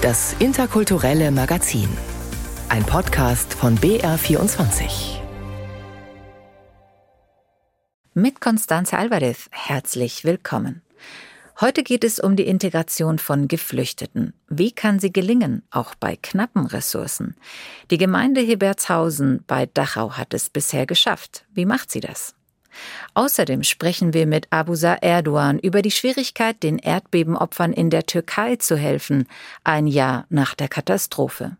Das 0.00 0.36
interkulturelle 0.38 1.32
Magazin. 1.32 1.88
Ein 2.68 2.84
Podcast 2.84 3.52
von 3.52 3.76
BR24. 3.78 5.18
Mit 8.14 8.40
Constanze 8.40 8.96
Alvarez 8.96 9.48
herzlich 9.50 10.22
willkommen. 10.22 10.82
Heute 11.60 11.82
geht 11.82 12.04
es 12.04 12.20
um 12.20 12.36
die 12.36 12.46
Integration 12.46 13.18
von 13.18 13.48
Geflüchteten. 13.48 14.34
Wie 14.48 14.70
kann 14.70 15.00
sie 15.00 15.12
gelingen, 15.12 15.64
auch 15.72 15.96
bei 15.96 16.14
knappen 16.14 16.66
Ressourcen? 16.66 17.34
Die 17.90 17.98
Gemeinde 17.98 18.40
Hebertshausen 18.40 19.42
bei 19.48 19.66
Dachau 19.66 20.12
hat 20.12 20.32
es 20.32 20.48
bisher 20.48 20.86
geschafft. 20.86 21.44
Wie 21.52 21.66
macht 21.66 21.90
sie 21.90 21.98
das? 21.98 22.36
Außerdem 23.14 23.62
sprechen 23.62 24.14
wir 24.14 24.26
mit 24.26 24.46
Abusa 24.50 24.94
Erdogan 24.94 25.58
über 25.58 25.82
die 25.82 25.90
Schwierigkeit, 25.90 26.62
den 26.62 26.78
Erdbebenopfern 26.78 27.72
in 27.72 27.90
der 27.90 28.04
Türkei 28.04 28.56
zu 28.56 28.76
helfen, 28.76 29.26
ein 29.64 29.86
Jahr 29.86 30.26
nach 30.28 30.54
der 30.54 30.68
Katastrophe. 30.68 31.56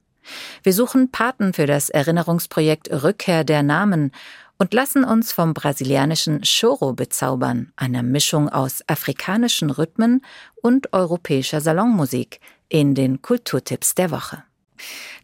Wir 0.62 0.72
suchen 0.72 1.10
Paten 1.10 1.52
für 1.52 1.66
das 1.66 1.88
Erinnerungsprojekt 1.88 2.90
Rückkehr 2.90 3.44
der 3.44 3.62
Namen 3.62 4.12
und 4.58 4.74
lassen 4.74 5.04
uns 5.04 5.32
vom 5.32 5.54
brasilianischen 5.54 6.42
Choro 6.42 6.92
bezaubern, 6.92 7.72
einer 7.76 8.02
Mischung 8.02 8.48
aus 8.48 8.82
afrikanischen 8.88 9.70
Rhythmen 9.70 10.22
und 10.62 10.92
europäischer 10.92 11.60
Salonmusik, 11.60 12.40
in 12.68 12.94
den 12.94 13.22
Kulturtipps 13.22 13.94
der 13.94 14.10
Woche. 14.10 14.42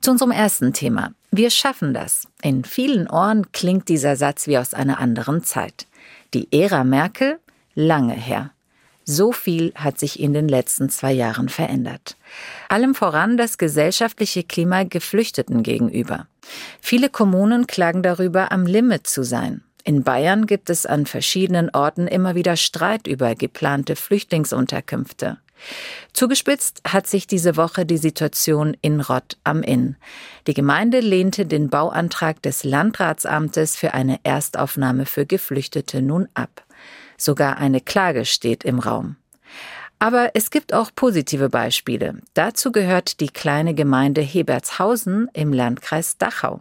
Zu 0.01 0.13
unserem 0.13 0.31
ersten 0.31 0.73
Thema. 0.73 1.13
Wir 1.31 1.51
schaffen 1.51 1.95
das. 1.95 2.27
In 2.43 2.65
vielen 2.65 3.09
Ohren 3.09 3.53
klingt 3.53 3.89
dieser 3.89 4.17
Satz 4.17 4.47
wie 4.47 4.59
aus 4.59 4.73
einer 4.75 4.99
anderen 4.99 5.45
Zeit. 5.45 5.87
Die 6.35 6.49
Ära 6.51 6.83
Merkel? 6.83 7.39
Lange 7.75 8.15
her. 8.15 8.51
So 9.05 9.31
viel 9.31 9.73
hat 9.77 10.01
sich 10.01 10.19
in 10.19 10.33
den 10.33 10.49
letzten 10.49 10.89
zwei 10.89 11.13
Jahren 11.13 11.49
verändert. 11.49 12.17
Allem 12.69 12.97
voran 12.97 13.37
das 13.37 13.57
gesellschaftliche 13.57 14.43
Klima 14.43 14.83
Geflüchteten 14.83 15.63
gegenüber. 15.63 16.27
Viele 16.81 17.09
Kommunen 17.09 17.69
klagen 17.69 18.03
darüber, 18.03 18.51
am 18.51 18.67
Limit 18.67 19.07
zu 19.07 19.23
sein. 19.23 19.63
In 19.85 20.03
Bayern 20.03 20.47
gibt 20.47 20.71
es 20.71 20.87
an 20.87 21.07
verschiedenen 21.07 21.71
Orten 21.71 22.09
immer 22.09 22.35
wieder 22.35 22.57
Streit 22.57 23.07
über 23.07 23.35
geplante 23.35 23.95
Flüchtlingsunterkünfte. 23.95 25.39
Zugespitzt 26.13 26.83
hat 26.87 27.07
sich 27.07 27.27
diese 27.27 27.57
Woche 27.57 27.87
die 27.87 27.97
Situation 27.97 28.77
in 28.83 29.01
Rott 29.01 29.37
am 29.45 29.63
Inn. 29.63 29.97
Die 30.47 30.55
Gemeinde 30.55 31.01
lehnte 31.01 31.47
den 31.47 31.71
Bauantrag 31.71 32.41
des 32.43 32.65
Landratsamtes 32.65 33.77
für 33.77 33.95
eine 33.95 34.21
Erstaufnahme 34.23 35.07
für 35.07 35.27
Geflüchtete 35.27 36.03
nun 36.03 36.29
ab. 36.35 36.65
Sogar 37.17 37.59
eine 37.59 37.81
Klage 37.81 38.25
steht 38.25 38.65
im 38.65 38.79
Raum. 38.79 39.17
Aber 39.99 40.33
es 40.35 40.51
gibt 40.51 40.75
auch 40.75 40.91
positive 40.95 41.49
Beispiele. 41.49 42.21
Dazu 42.35 42.73
gehört 42.73 43.21
die 43.21 43.29
kleine 43.29 43.75
Gemeinde 43.75 44.21
Hebertshausen 44.21 45.29
im 45.33 45.53
Landkreis 45.53 46.19
Dachau. 46.19 46.61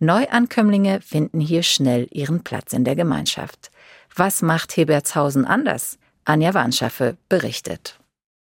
Neuankömmlinge 0.00 1.00
finden 1.00 1.40
hier 1.40 1.62
schnell 1.62 2.08
ihren 2.10 2.42
Platz 2.42 2.72
in 2.72 2.84
der 2.84 2.96
Gemeinschaft. 2.96 3.70
Was 4.14 4.42
macht 4.42 4.76
Hebertshausen 4.76 5.44
anders? 5.44 5.98
Anja 6.24 6.54
Warnschaffe 6.54 7.16
berichtet. 7.28 7.98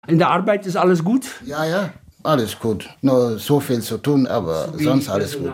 In 0.08 0.18
der 0.18 0.30
Arbeit 0.30 0.66
ist 0.66 0.76
alles 0.76 1.04
gut? 1.04 1.26
Ja, 1.46 1.64
ja, 1.64 1.92
alles 2.24 2.58
gut. 2.58 2.88
Nur 3.02 3.38
so 3.38 3.60
viel 3.60 3.80
zu 3.80 3.98
tun, 3.98 4.26
aber 4.26 4.72
sonst 4.76 5.08
alles 5.08 5.38
gut. 5.38 5.52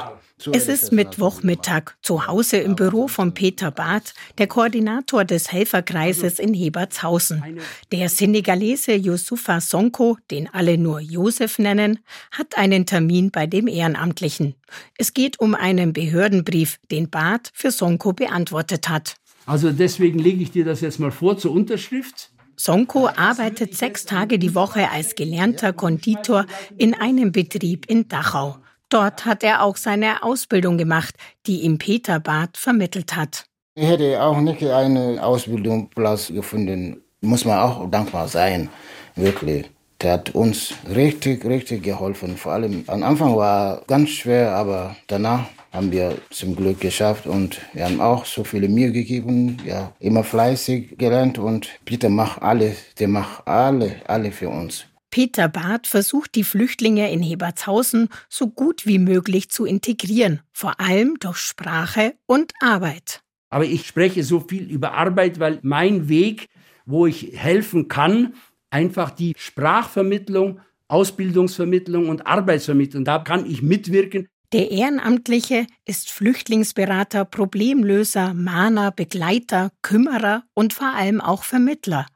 Es 0.52 0.68
ist 0.68 0.92
Mittwochmittag 0.92 1.96
zu 2.00 2.28
Hause 2.28 2.58
im 2.58 2.76
Büro 2.76 3.08
von 3.08 3.34
Peter 3.34 3.72
Barth, 3.72 4.14
der 4.38 4.46
Koordinator 4.46 5.24
des 5.24 5.50
Helferkreises 5.50 6.38
in 6.38 6.54
Hebertshausen. 6.54 7.58
Der 7.91 8.08
Senegalese 8.08 8.92
Yusufa 8.92 9.60
Sonko, 9.60 10.16
den 10.30 10.48
alle 10.52 10.78
nur 10.78 11.00
Josef 11.00 11.58
nennen, 11.58 11.98
hat 12.30 12.56
einen 12.56 12.86
Termin 12.86 13.32
bei 13.32 13.48
dem 13.48 13.66
Ehrenamtlichen. 13.66 14.54
Es 14.96 15.12
geht 15.12 15.41
um 15.41 15.56
einen 15.56 15.92
Behördenbrief, 15.92 16.78
den 16.91 17.10
Barth 17.10 17.50
für 17.52 17.72
Sonko 17.72 18.12
beantwortet 18.12 18.88
hat. 18.88 19.16
Also 19.44 19.72
deswegen 19.72 20.20
lege 20.20 20.42
ich 20.42 20.53
dir 20.53 20.64
das 20.64 20.81
jetzt 20.82 21.00
mal 21.00 21.10
vor 21.10 21.37
zur 21.37 21.50
Unterschrift. 21.50 22.31
Sonko 22.60 23.06
arbeitet 23.06 23.76
sechs 23.76 24.04
Tage 24.04 24.38
die 24.41 24.54
Woche 24.54 24.91
als 24.91 25.14
gelernter 25.14 25.72
Konditor 25.72 26.44
in 26.76 26.92
einem 26.92 27.30
Betrieb 27.30 27.88
in 27.88 28.08
Dachau. 28.08 28.56
Dort 28.88 29.26
hat 29.26 29.44
er 29.44 29.62
auch 29.62 29.76
seine 29.76 30.24
Ausbildung 30.24 30.76
gemacht, 30.76 31.14
die 31.46 31.60
ihm 31.60 31.78
Peter 31.78 32.19
Barth 32.19 32.56
vermittelt 32.56 33.14
hat. 33.14 33.44
Ich 33.76 33.86
hätte 33.86 34.20
auch 34.20 34.41
nicht 34.41 34.64
einen 34.64 35.20
Ausbildungsplatz 35.20 36.28
gefunden. 36.28 37.00
Muss 37.20 37.44
man 37.44 37.60
auch 37.60 37.88
dankbar 37.88 38.26
sein, 38.26 38.69
wirklich. 39.14 39.70
Der 40.00 40.14
hat 40.14 40.34
uns 40.34 40.75
richtig, 40.92 41.44
richtig 41.44 41.84
geholfen. 41.84 42.36
Vor 42.36 42.52
allem 42.52 42.82
am 42.88 43.04
Anfang 43.04 43.36
war 43.36 43.82
ganz 43.86 44.10
schwer, 44.10 44.56
aber 44.56 44.96
danach 45.06 45.44
haben 45.73 45.93
wir 45.93 46.17
zum 46.31 46.56
Glück 46.56 46.81
geschafft 46.81 47.27
und 47.27 47.61
wir 47.73 47.84
haben 47.84 48.01
auch 48.01 48.25
so 48.25 48.45
viele 48.45 48.69
Mühe 48.69 48.93
gegeben, 48.93 49.59
ja, 49.65 49.93
immer 50.01 50.25
fleißig 50.25 50.97
gelernt 50.99 51.39
und 51.39 51.69
Peter 51.84 52.09
macht 52.09 52.43
alles, 52.43 52.95
der 52.99 53.09
macht 53.09 53.47
alle, 53.47 53.97
alle 54.06 54.33
für 54.33 54.49
uns. 54.49 54.87
Peter 55.11 55.49
Barth 55.49 55.87
versucht 55.87 56.34
die 56.34 56.45
Flüchtlinge 56.45 57.11
in 57.11 57.23
Hebertshausen 57.23 58.09
so 58.29 58.49
gut 58.49 58.87
wie 58.87 58.99
möglich 58.99 59.51
zu 59.51 59.65
integrieren, 59.65 60.41
vor 60.53 60.81
allem 60.81 61.17
durch 61.19 61.39
Sprache 61.39 62.15
und 62.27 62.53
Arbeit. 62.61 63.23
Aber 63.50 63.65
ich 63.65 63.87
spreche 63.87 64.23
so 64.23 64.41
viel 64.41 64.71
über 64.71 64.93
Arbeit, 64.93 65.41
weil 65.41 65.59
mein 65.62 66.09
Weg, 66.09 66.49
wo 66.85 67.06
ich 67.06 67.33
helfen 67.35 67.89
kann, 67.89 68.35
einfach 68.71 69.11
die 69.11 69.35
Sprachvermittlung, 69.37 70.61
Ausbildungsvermittlung 70.89 72.09
und 72.09 72.27
Arbeitsvermittlung, 72.27 73.05
da 73.05 73.19
kann 73.19 73.47
ich 73.47 73.62
mitwirken. 73.62 74.29
Der 74.54 74.70
Ehrenamtliche 74.70 75.66
ist 75.84 76.10
Flüchtlingsberater, 76.10 77.26
Problemlöser, 77.26 78.32
Mahner, 78.32 78.92
Begleiter, 78.92 79.72
Kümmerer 79.82 80.42
und 80.54 80.72
vor 80.72 80.94
allem 80.94 81.20
auch 81.20 81.44
Vermittler. 81.44 82.06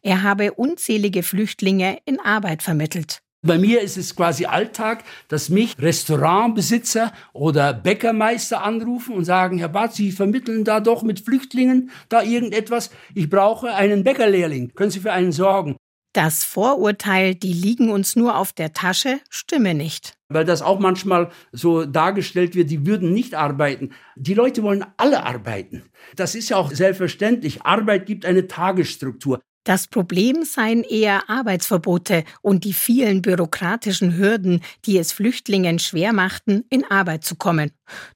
Er 0.00 0.22
habe 0.22 0.52
unzählige 0.52 1.24
Flüchtlinge 1.24 1.98
in 2.04 2.20
Arbeit 2.20 2.62
vermittelt. 2.62 3.22
Bei 3.42 3.58
mir 3.58 3.80
ist 3.80 3.96
es 3.96 4.14
quasi 4.14 4.44
Alltag, 4.44 5.02
dass 5.26 5.48
mich 5.48 5.74
Restaurantbesitzer 5.80 7.12
oder 7.32 7.72
Bäckermeister 7.72 8.62
anrufen 8.62 9.16
und 9.16 9.24
sagen, 9.24 9.58
Herr 9.58 9.70
Barth, 9.70 9.94
Sie 9.94 10.12
vermitteln 10.12 10.62
da 10.62 10.78
doch 10.78 11.02
mit 11.02 11.20
Flüchtlingen 11.20 11.90
da 12.08 12.22
irgendetwas. 12.22 12.90
Ich 13.14 13.28
brauche 13.28 13.74
einen 13.74 14.04
Bäckerlehrling. 14.04 14.74
Können 14.74 14.90
Sie 14.92 15.00
für 15.00 15.12
einen 15.12 15.32
sorgen? 15.32 15.74
Das 16.12 16.42
Vorurteil, 16.42 17.36
die 17.36 17.52
liegen 17.52 17.90
uns 17.90 18.16
nur 18.16 18.36
auf 18.36 18.52
der 18.52 18.72
Tasche, 18.72 19.20
stimme 19.28 19.74
nicht. 19.74 20.14
Weil 20.28 20.44
das 20.44 20.60
auch 20.60 20.80
manchmal 20.80 21.30
so 21.52 21.84
dargestellt 21.84 22.56
wird, 22.56 22.70
die 22.70 22.84
würden 22.84 23.12
nicht 23.12 23.34
arbeiten. 23.34 23.90
Die 24.16 24.34
Leute 24.34 24.64
wollen 24.64 24.84
alle 24.96 25.24
arbeiten. 25.24 25.84
Das 26.16 26.34
ist 26.34 26.48
ja 26.48 26.56
auch 26.56 26.72
selbstverständlich. 26.72 27.62
Arbeit 27.62 28.06
gibt 28.06 28.26
eine 28.26 28.48
Tagesstruktur. 28.48 29.40
Das 29.64 29.88
Problem 29.88 30.42
seien 30.44 30.84
eher 30.84 31.28
Arbeitsverbote 31.28 32.24
und 32.40 32.64
die 32.64 32.72
vielen 32.72 33.20
bürokratischen 33.20 34.16
Hürden, 34.16 34.62
die 34.86 34.96
es 34.96 35.12
Flüchtlingen 35.12 35.78
schwer 35.78 36.14
machten, 36.14 36.64
in 36.70 36.90
Arbeit 36.90 37.24
zu 37.24 37.36
kommen. 37.36 37.70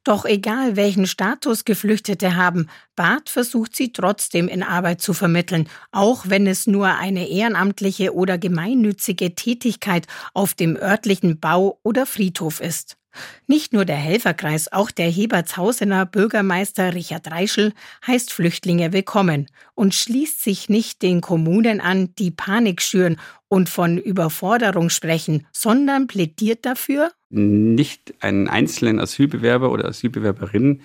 Doch 0.05 0.25
egal 0.25 0.77
welchen 0.77 1.07
Status 1.07 1.67
Geflüchtete 1.67 2.37
haben, 2.37 2.69
Barth 2.97 3.29
versucht 3.29 3.77
sie 3.77 3.93
trotzdem 3.93 4.49
in 4.49 4.63
Arbeit 4.63 5.03
zu 5.03 5.13
vermitteln, 5.13 5.69
auch 5.93 6.25
wenn 6.29 6.47
es 6.47 6.67
nur 6.67 6.87
eine 6.87 7.29
ehrenamtliche 7.29 8.15
oder 8.15 8.39
gemeinnützige 8.39 9.35
Tätigkeit 9.35 10.07
auf 10.33 10.55
dem 10.55 10.77
örtlichen 10.77 11.41
Bau 11.41 11.79
oder 11.83 12.07
Friedhof 12.07 12.61
ist. 12.61 12.97
Nicht 13.47 13.73
nur 13.73 13.85
der 13.85 13.97
Helferkreis, 13.97 14.73
auch 14.73 14.91
der 14.91 15.09
Hebertshausener 15.09 16.07
Bürgermeister 16.07 16.95
Richard 16.95 17.31
Reischel 17.31 17.73
heißt 18.07 18.33
Flüchtlinge 18.33 18.93
willkommen 18.93 19.49
und 19.75 19.95
schließt 19.95 20.43
sich 20.43 20.69
nicht 20.69 21.03
den 21.03 21.21
Kommunen 21.21 21.81
an, 21.81 22.15
die 22.19 22.31
Panik 22.31 22.83
schüren 22.83 23.17
und 23.49 23.69
von 23.69 23.99
Überforderung 23.99 24.91
sprechen, 24.91 25.47
sondern 25.53 26.07
plädiert 26.07 26.65
dafür, 26.67 27.13
nicht 27.31 28.15
einen 28.21 28.49
einzelnen 28.49 29.01
Asylbewerber 29.01 29.71
oder 29.73 29.87
Asylbewerberin 29.87 30.83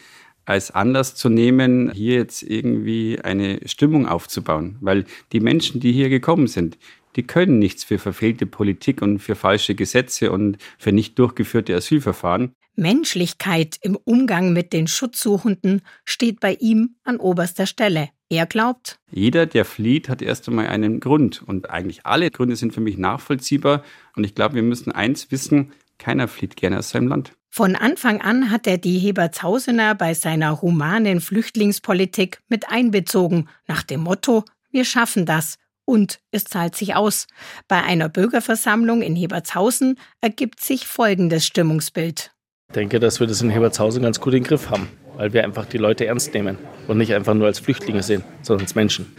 als 0.49 0.71
Anlass 0.71 1.13
zu 1.13 1.29
nehmen, 1.29 1.91
hier 1.91 2.15
jetzt 2.15 2.41
irgendwie 2.41 3.19
eine 3.21 3.59
Stimmung 3.65 4.07
aufzubauen. 4.07 4.77
Weil 4.81 5.05
die 5.31 5.41
Menschen, 5.41 5.79
die 5.79 5.91
hier 5.91 6.09
gekommen 6.09 6.47
sind, 6.47 6.79
die 7.15 7.23
können 7.23 7.59
nichts 7.59 7.83
für 7.83 7.99
verfehlte 7.99 8.45
Politik 8.45 9.01
und 9.01 9.19
für 9.19 9.35
falsche 9.35 9.75
Gesetze 9.75 10.31
und 10.31 10.57
für 10.77 10.91
nicht 10.91 11.17
durchgeführte 11.19 11.75
Asylverfahren. 11.75 12.53
Menschlichkeit 12.75 13.77
im 13.81 13.97
Umgang 13.97 14.53
mit 14.53 14.71
den 14.73 14.87
Schutzsuchenden 14.87 15.81
steht 16.05 16.39
bei 16.39 16.53
ihm 16.53 16.95
an 17.03 17.17
oberster 17.17 17.65
Stelle. 17.65 18.09
Er 18.29 18.45
glaubt, 18.45 18.99
jeder, 19.11 19.45
der 19.45 19.65
flieht, 19.65 20.07
hat 20.07 20.21
erst 20.21 20.47
einmal 20.47 20.67
einen 20.67 20.99
Grund. 20.99 21.41
Und 21.45 21.69
eigentlich 21.69 22.05
alle 22.05 22.31
Gründe 22.31 22.55
sind 22.55 22.73
für 22.73 22.79
mich 22.79 22.97
nachvollziehbar. 22.97 23.83
Und 24.15 24.23
ich 24.23 24.35
glaube, 24.35 24.55
wir 24.55 24.63
müssen 24.63 24.91
eins 24.91 25.31
wissen, 25.31 25.71
keiner 25.97 26.27
flieht 26.27 26.55
gerne 26.55 26.79
aus 26.79 26.91
seinem 26.91 27.07
Land. 27.07 27.33
Von 27.49 27.75
Anfang 27.75 28.21
an 28.21 28.51
hat 28.51 28.67
er 28.67 28.77
die 28.77 28.99
Hebertshausener 28.99 29.95
bei 29.95 30.13
seiner 30.13 30.61
humanen 30.61 31.19
Flüchtlingspolitik 31.19 32.39
mit 32.47 32.69
einbezogen, 32.69 33.49
nach 33.67 33.81
dem 33.81 34.01
Motto, 34.01 34.45
wir 34.71 34.85
schaffen 34.85 35.25
das 35.25 35.57
und 35.89 36.19
es 36.31 36.43
zahlt 36.43 36.75
sich 36.75 36.95
aus. 36.95 37.25
Bei 37.67 37.81
einer 37.81 38.09
Bürgerversammlung 38.09 39.01
in 39.01 39.15
Hebertshausen 39.15 39.97
ergibt 40.21 40.61
sich 40.61 40.85
folgendes 40.85 41.47
Stimmungsbild. 41.47 42.31
Ich 42.69 42.75
denke, 42.75 42.99
dass 42.99 43.19
wir 43.19 43.25
das 43.25 43.41
in 43.41 43.49
Hebertshausen 43.49 44.03
ganz 44.03 44.21
gut 44.21 44.33
in 44.35 44.43
den 44.43 44.47
Griff 44.47 44.69
haben, 44.69 44.87
weil 45.17 45.33
wir 45.33 45.43
einfach 45.43 45.65
die 45.65 45.79
Leute 45.79 46.05
ernst 46.05 46.35
nehmen 46.35 46.59
und 46.87 46.99
nicht 46.99 47.15
einfach 47.15 47.33
nur 47.33 47.47
als 47.47 47.57
Flüchtlinge 47.57 48.03
sehen, 48.03 48.23
sondern 48.43 48.65
als 48.65 48.75
Menschen. 48.75 49.15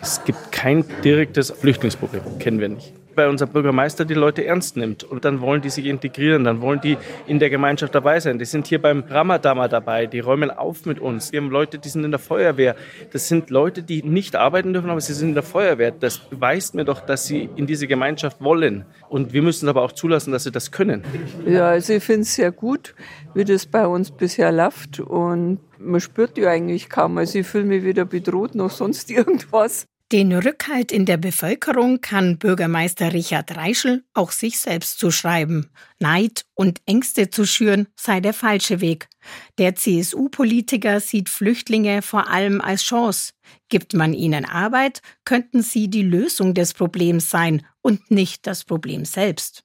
Es 0.00 0.22
gibt 0.24 0.52
kein 0.52 0.84
direktes 1.02 1.50
Flüchtlingsproblem, 1.50 2.38
kennen 2.38 2.60
wir 2.60 2.68
nicht 2.68 2.92
bei 3.14 3.28
unserem 3.28 3.52
Bürgermeister 3.52 4.04
die 4.04 4.14
Leute 4.14 4.44
ernst 4.44 4.76
nimmt. 4.76 5.04
Und 5.04 5.24
dann 5.24 5.40
wollen 5.40 5.62
die 5.62 5.70
sich 5.70 5.86
integrieren, 5.86 6.44
dann 6.44 6.60
wollen 6.60 6.80
die 6.80 6.96
in 7.26 7.38
der 7.38 7.50
Gemeinschaft 7.50 7.94
dabei 7.94 8.20
sein. 8.20 8.38
Die 8.38 8.44
sind 8.44 8.66
hier 8.66 8.80
beim 8.80 9.04
Ramadama 9.08 9.68
dabei, 9.68 10.06
die 10.06 10.20
räumen 10.20 10.50
auf 10.50 10.86
mit 10.86 10.98
uns. 10.98 11.32
Wir 11.32 11.40
haben 11.40 11.50
Leute, 11.50 11.78
die 11.78 11.88
sind 11.88 12.04
in 12.04 12.10
der 12.10 12.20
Feuerwehr. 12.20 12.76
Das 13.12 13.28
sind 13.28 13.50
Leute, 13.50 13.82
die 13.82 14.02
nicht 14.02 14.36
arbeiten 14.36 14.72
dürfen, 14.72 14.90
aber 14.90 15.00
sie 15.00 15.14
sind 15.14 15.30
in 15.30 15.34
der 15.34 15.42
Feuerwehr. 15.42 15.90
Das 15.90 16.18
beweist 16.18 16.74
mir 16.74 16.84
doch, 16.84 17.00
dass 17.00 17.26
sie 17.26 17.48
in 17.56 17.66
diese 17.66 17.86
Gemeinschaft 17.86 18.40
wollen. 18.40 18.84
Und 19.08 19.32
wir 19.32 19.42
müssen 19.42 19.68
aber 19.68 19.82
auch 19.82 19.92
zulassen, 19.92 20.32
dass 20.32 20.44
sie 20.44 20.52
das 20.52 20.70
können. 20.70 21.04
Ja, 21.46 21.68
also 21.70 21.92
ich 21.92 22.02
finde 22.02 22.22
es 22.22 22.34
sehr 22.34 22.52
gut, 22.52 22.94
wie 23.34 23.44
das 23.44 23.66
bei 23.66 23.86
uns 23.86 24.10
bisher 24.10 24.52
läuft. 24.52 25.00
Und 25.00 25.58
man 25.78 26.00
spürt 26.00 26.36
die 26.36 26.46
eigentlich 26.46 26.88
kaum. 26.88 27.18
Also 27.18 27.38
ich 27.38 27.46
fühle 27.46 27.64
mich 27.64 27.84
weder 27.84 28.04
bedroht 28.04 28.54
noch 28.54 28.70
sonst 28.70 29.10
irgendwas. 29.10 29.86
Den 30.12 30.30
Rückhalt 30.30 30.92
in 30.92 31.06
der 31.06 31.16
Bevölkerung 31.16 32.02
kann 32.02 32.36
Bürgermeister 32.36 33.14
Richard 33.14 33.56
Reischel 33.56 34.04
auch 34.12 34.30
sich 34.30 34.60
selbst 34.60 34.98
zuschreiben. 34.98 35.70
Neid 36.00 36.44
und 36.52 36.82
Ängste 36.84 37.30
zu 37.30 37.46
schüren 37.46 37.88
sei 37.96 38.20
der 38.20 38.34
falsche 38.34 38.82
Weg. 38.82 39.08
Der 39.56 39.74
CSU-Politiker 39.74 41.00
sieht 41.00 41.30
Flüchtlinge 41.30 42.02
vor 42.02 42.28
allem 42.28 42.60
als 42.60 42.82
Chance. 42.82 43.32
Gibt 43.70 43.94
man 43.94 44.12
ihnen 44.12 44.44
Arbeit, 44.44 45.00
könnten 45.24 45.62
sie 45.62 45.88
die 45.88 46.02
Lösung 46.02 46.52
des 46.52 46.74
Problems 46.74 47.30
sein 47.30 47.64
und 47.80 48.10
nicht 48.10 48.46
das 48.46 48.64
Problem 48.64 49.06
selbst. 49.06 49.64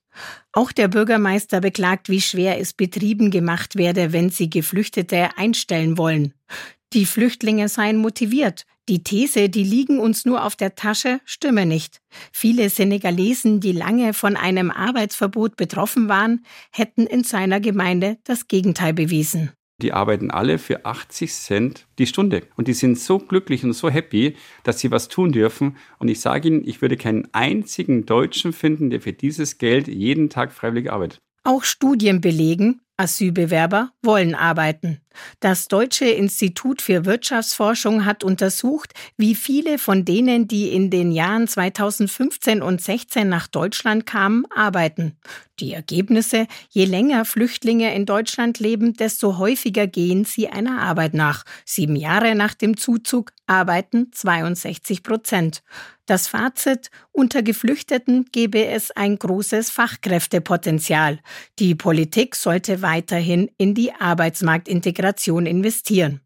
Auch 0.53 0.71
der 0.71 0.87
Bürgermeister 0.87 1.59
beklagt, 1.59 2.07
wie 2.07 2.21
schwer 2.21 2.57
es 2.57 2.71
Betrieben 2.71 3.31
gemacht 3.31 3.75
werde, 3.75 4.13
wenn 4.13 4.29
sie 4.29 4.49
Geflüchtete 4.49 5.37
einstellen 5.37 5.97
wollen. 5.97 6.33
Die 6.93 7.05
Flüchtlinge 7.05 7.67
seien 7.67 7.97
motiviert, 7.97 8.65
die 8.89 9.03
These, 9.03 9.49
die 9.49 9.63
liegen 9.63 9.99
uns 9.99 10.25
nur 10.25 10.43
auf 10.43 10.55
der 10.55 10.75
Tasche, 10.75 11.19
stimme 11.25 11.65
nicht. 11.65 11.99
Viele 12.31 12.69
Senegalesen, 12.69 13.59
die 13.59 13.73
lange 13.73 14.13
von 14.13 14.35
einem 14.35 14.71
Arbeitsverbot 14.71 15.57
betroffen 15.57 16.07
waren, 16.09 16.45
hätten 16.71 17.05
in 17.05 17.23
seiner 17.23 17.59
Gemeinde 17.59 18.17
das 18.23 18.47
Gegenteil 18.47 18.93
bewiesen. 18.93 19.51
Die 19.79 19.93
arbeiten 19.93 20.31
alle 20.31 20.57
für 20.57 20.85
80 20.85 21.31
Cent 21.33 21.87
die 21.99 22.07
Stunde. 22.07 22.43
Und 22.55 22.67
die 22.67 22.73
sind 22.73 22.97
so 22.97 23.19
glücklich 23.19 23.63
und 23.63 23.73
so 23.73 23.89
happy, 23.89 24.35
dass 24.63 24.79
sie 24.79 24.89
was 24.89 25.07
tun 25.07 25.31
dürfen. 25.31 25.77
Und 25.99 26.07
ich 26.07 26.19
sage 26.19 26.47
Ihnen, 26.47 26.67
ich 26.67 26.81
würde 26.81 26.97
keinen 26.97 27.27
einzigen 27.31 28.07
Deutschen 28.07 28.53
finden, 28.53 28.89
der 28.89 29.01
für 29.01 29.13
dieses 29.13 29.59
Geld 29.59 29.87
jeden 29.87 30.31
Tag 30.31 30.51
freiwillig 30.51 30.91
arbeitet. 30.91 31.19
Auch 31.43 31.63
Studien 31.63 32.21
belegen, 32.21 32.81
Asylbewerber 32.97 33.91
wollen 34.01 34.33
arbeiten. 34.33 34.99
Das 35.39 35.67
Deutsche 35.67 36.05
Institut 36.05 36.81
für 36.81 37.05
Wirtschaftsforschung 37.05 38.05
hat 38.05 38.23
untersucht, 38.23 38.93
wie 39.17 39.35
viele 39.35 39.77
von 39.77 40.05
denen, 40.05 40.47
die 40.47 40.69
in 40.69 40.89
den 40.89 41.11
Jahren 41.11 41.47
2015 41.47 42.61
und 42.61 42.81
16 42.81 43.27
nach 43.27 43.47
Deutschland 43.47 44.05
kamen, 44.05 44.45
arbeiten. 44.55 45.17
Die 45.59 45.73
Ergebnisse, 45.73 46.47
je 46.69 46.85
länger 46.85 47.25
Flüchtlinge 47.25 47.93
in 47.95 48.05
Deutschland 48.05 48.59
leben, 48.59 48.93
desto 48.93 49.37
häufiger 49.37 49.87
gehen 49.87 50.23
sie 50.23 50.49
einer 50.49 50.81
Arbeit 50.81 51.13
nach. 51.13 51.43
Sieben 51.65 51.95
Jahre 51.95 52.35
nach 52.35 52.53
dem 52.53 52.77
Zuzug 52.77 53.31
arbeiten 53.47 54.11
62 54.11 55.01
Prozent. 55.01 55.63
Das 56.05 56.27
Fazit, 56.27 56.89
unter 57.11 57.43
Geflüchteten 57.43 58.27
gebe 58.31 58.65
es 58.65 58.91
ein 58.91 59.17
großes 59.17 59.71
Fachkräftepotenzial. 59.71 61.19
Die 61.59 61.75
Politik 61.75 62.35
sollte 62.35 62.81
weiterhin 62.87 63.51
in 63.57 63.75
die 63.75 63.91
Arbeitsmarktintegration 63.91 65.45
investieren. 65.45 66.21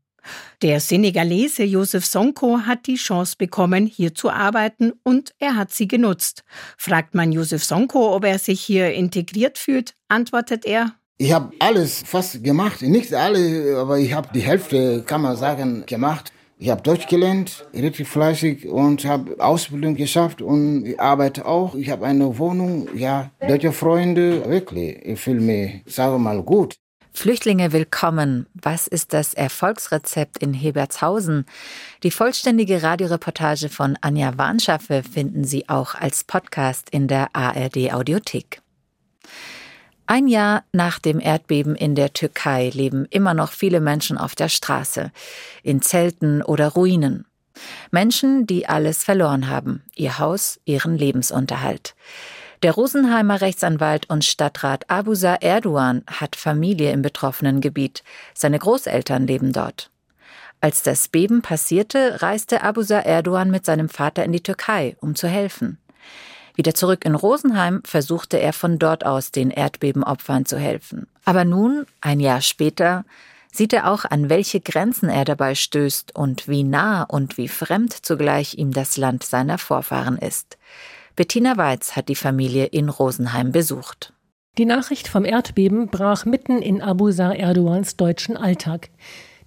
Der 0.62 0.80
Senegalese 0.80 1.64
Josef 1.64 2.06
Sonko 2.06 2.60
hat 2.68 2.86
die 2.86 2.96
Chance 2.96 3.36
bekommen, 3.36 3.88
hier 3.88 4.14
zu 4.14 4.30
arbeiten 4.30 4.94
und 5.04 5.34
er 5.40 5.56
hat 5.56 5.72
sie 5.72 5.88
genutzt. 5.88 6.44
Fragt 6.78 7.16
man 7.16 7.32
Josef 7.32 7.64
Sonko, 7.64 8.16
ob 8.16 8.26
er 8.26 8.38
sich 8.38 8.62
hier 8.62 8.94
integriert 8.94 9.58
fühlt, 9.58 9.96
antwortet 10.08 10.66
er, 10.66 10.94
ich 11.18 11.34
habe 11.34 11.52
alles 11.60 12.02
fast 12.04 12.44
gemacht, 12.44 12.82
nicht 12.82 13.14
alle, 13.14 13.78
aber 13.78 14.00
ich 14.00 14.12
habe 14.14 14.30
die 14.34 14.40
Hälfte, 14.42 15.04
kann 15.04 15.22
man 15.22 15.38
sagen, 15.38 15.84
gemacht. 15.86 16.32
Ich 16.62 16.70
habe 16.70 16.84
Deutsch 16.84 17.08
gelernt, 17.08 17.66
richtig 17.74 18.08
fleißig 18.08 18.68
und 18.68 19.04
habe 19.06 19.44
Ausbildung 19.44 19.96
geschafft 19.96 20.44
und 20.44 20.94
arbeite 21.00 21.48
auch. 21.48 21.74
Ich 21.74 21.90
habe 21.90 22.06
eine 22.06 22.38
Wohnung, 22.38 22.88
ja, 22.96 23.32
deutsche 23.40 23.72
Freunde, 23.72 24.48
wirklich. 24.48 25.04
Ich 25.04 25.20
fühle 25.20 25.42
mich, 25.42 25.82
sage 25.88 26.20
mal, 26.20 26.44
gut. 26.44 26.76
Flüchtlinge 27.14 27.74
willkommen. 27.74 28.46
Was 28.54 28.86
ist 28.86 29.12
das 29.12 29.34
Erfolgsrezept 29.34 30.38
in 30.38 30.54
Hebertshausen? 30.54 31.46
Die 32.04 32.12
vollständige 32.12 32.84
Radioreportage 32.84 33.70
von 33.70 33.98
Anja 34.02 34.38
Warnschaffe 34.38 35.02
finden 35.02 35.46
Sie 35.46 35.68
auch 35.68 35.96
als 35.96 36.24
Podcast 36.24 36.92
in 36.92 37.08
der 37.08 37.36
ARD 37.36 37.92
Audiothek. 37.92 38.61
Ein 40.12 40.28
Jahr 40.28 40.66
nach 40.74 41.00
dem 41.00 41.22
Erdbeben 41.22 41.74
in 41.74 41.96
der 41.96 42.12
Türkei 42.12 42.70
leben 42.74 43.06
immer 43.12 43.34
noch 43.34 43.54
viele 43.54 43.80
Menschen 43.80 44.18
auf 44.18 44.36
der 44.36 44.50
Straße, 44.50 45.10
in 45.64 45.82
Zelten 45.82 46.44
oder 46.44 46.68
Ruinen. 46.68 47.26
Menschen, 47.92 48.46
die 48.46 48.68
alles 48.68 49.06
verloren 49.06 49.48
haben, 49.48 49.84
ihr 49.96 50.20
Haus, 50.20 50.60
ihren 50.66 50.98
Lebensunterhalt. 50.98 51.96
Der 52.62 52.74
Rosenheimer 52.74 53.40
Rechtsanwalt 53.40 54.10
und 54.10 54.26
Stadtrat 54.26 54.90
Abusa 54.90 55.36
Erdogan 55.36 56.04
hat 56.08 56.36
Familie 56.36 56.92
im 56.92 57.02
betroffenen 57.02 57.62
Gebiet. 57.62 58.04
Seine 58.34 58.60
Großeltern 58.60 59.26
leben 59.26 59.54
dort. 59.54 59.92
Als 60.60 60.84
das 60.84 61.08
Beben 61.08 61.42
passierte, 61.42 62.22
reiste 62.22 62.64
Abusa 62.64 63.00
Erdogan 63.00 63.50
mit 63.50 63.66
seinem 63.66 63.88
Vater 63.88 64.26
in 64.26 64.34
die 64.34 64.44
Türkei, 64.44 64.98
um 65.00 65.16
zu 65.16 65.30
helfen. 65.30 65.78
Wieder 66.56 66.74
zurück 66.74 67.06
in 67.06 67.16
Rosenheim 67.16 67.82
versuchte 67.86 68.38
er 68.38 68.54
von 68.54 68.80
dort 68.80 69.06
aus 69.06 69.32
den 69.32 69.52
Erdbebenopfern 69.52 70.46
zu 70.46 70.58
helfen. 70.58 71.08
Aber 71.26 71.46
nun, 71.46 71.86
ein 72.02 72.20
Jahr 72.20 72.42
später, 72.42 73.06
sieht 73.52 73.74
er 73.74 73.92
auch, 73.92 74.06
an 74.06 74.30
welche 74.30 74.62
Grenzen 74.62 75.10
er 75.10 75.26
dabei 75.26 75.56
stößt 75.56 76.16
und 76.16 76.48
wie 76.48 76.64
nah 76.64 77.04
und 77.04 77.38
wie 77.38 77.48
fremd 77.48 77.94
zugleich 77.94 78.58
ihm 78.58 78.72
das 78.72 78.98
Land 78.98 79.24
seiner 79.24 79.58
Vorfahren 79.58 80.18
ist. 80.18 80.58
Bettina 81.16 81.58
Weiz 81.58 81.96
hat 81.96 82.10
die 82.10 82.16
Familie 82.16 82.66
in 82.66 82.90
Rosenheim 82.90 83.52
besucht. 83.52 84.14
Die 84.58 84.66
Nachricht 84.66 85.08
vom 85.08 85.26
Erdbeben 85.26 85.88
brach 85.88 86.26
mitten 86.26 86.62
in 86.62 86.82
Abu 86.82 87.12
Sar 87.12 87.36
Erdogans 87.36 87.96
deutschen 87.96 88.36
Alltag. 88.38 88.90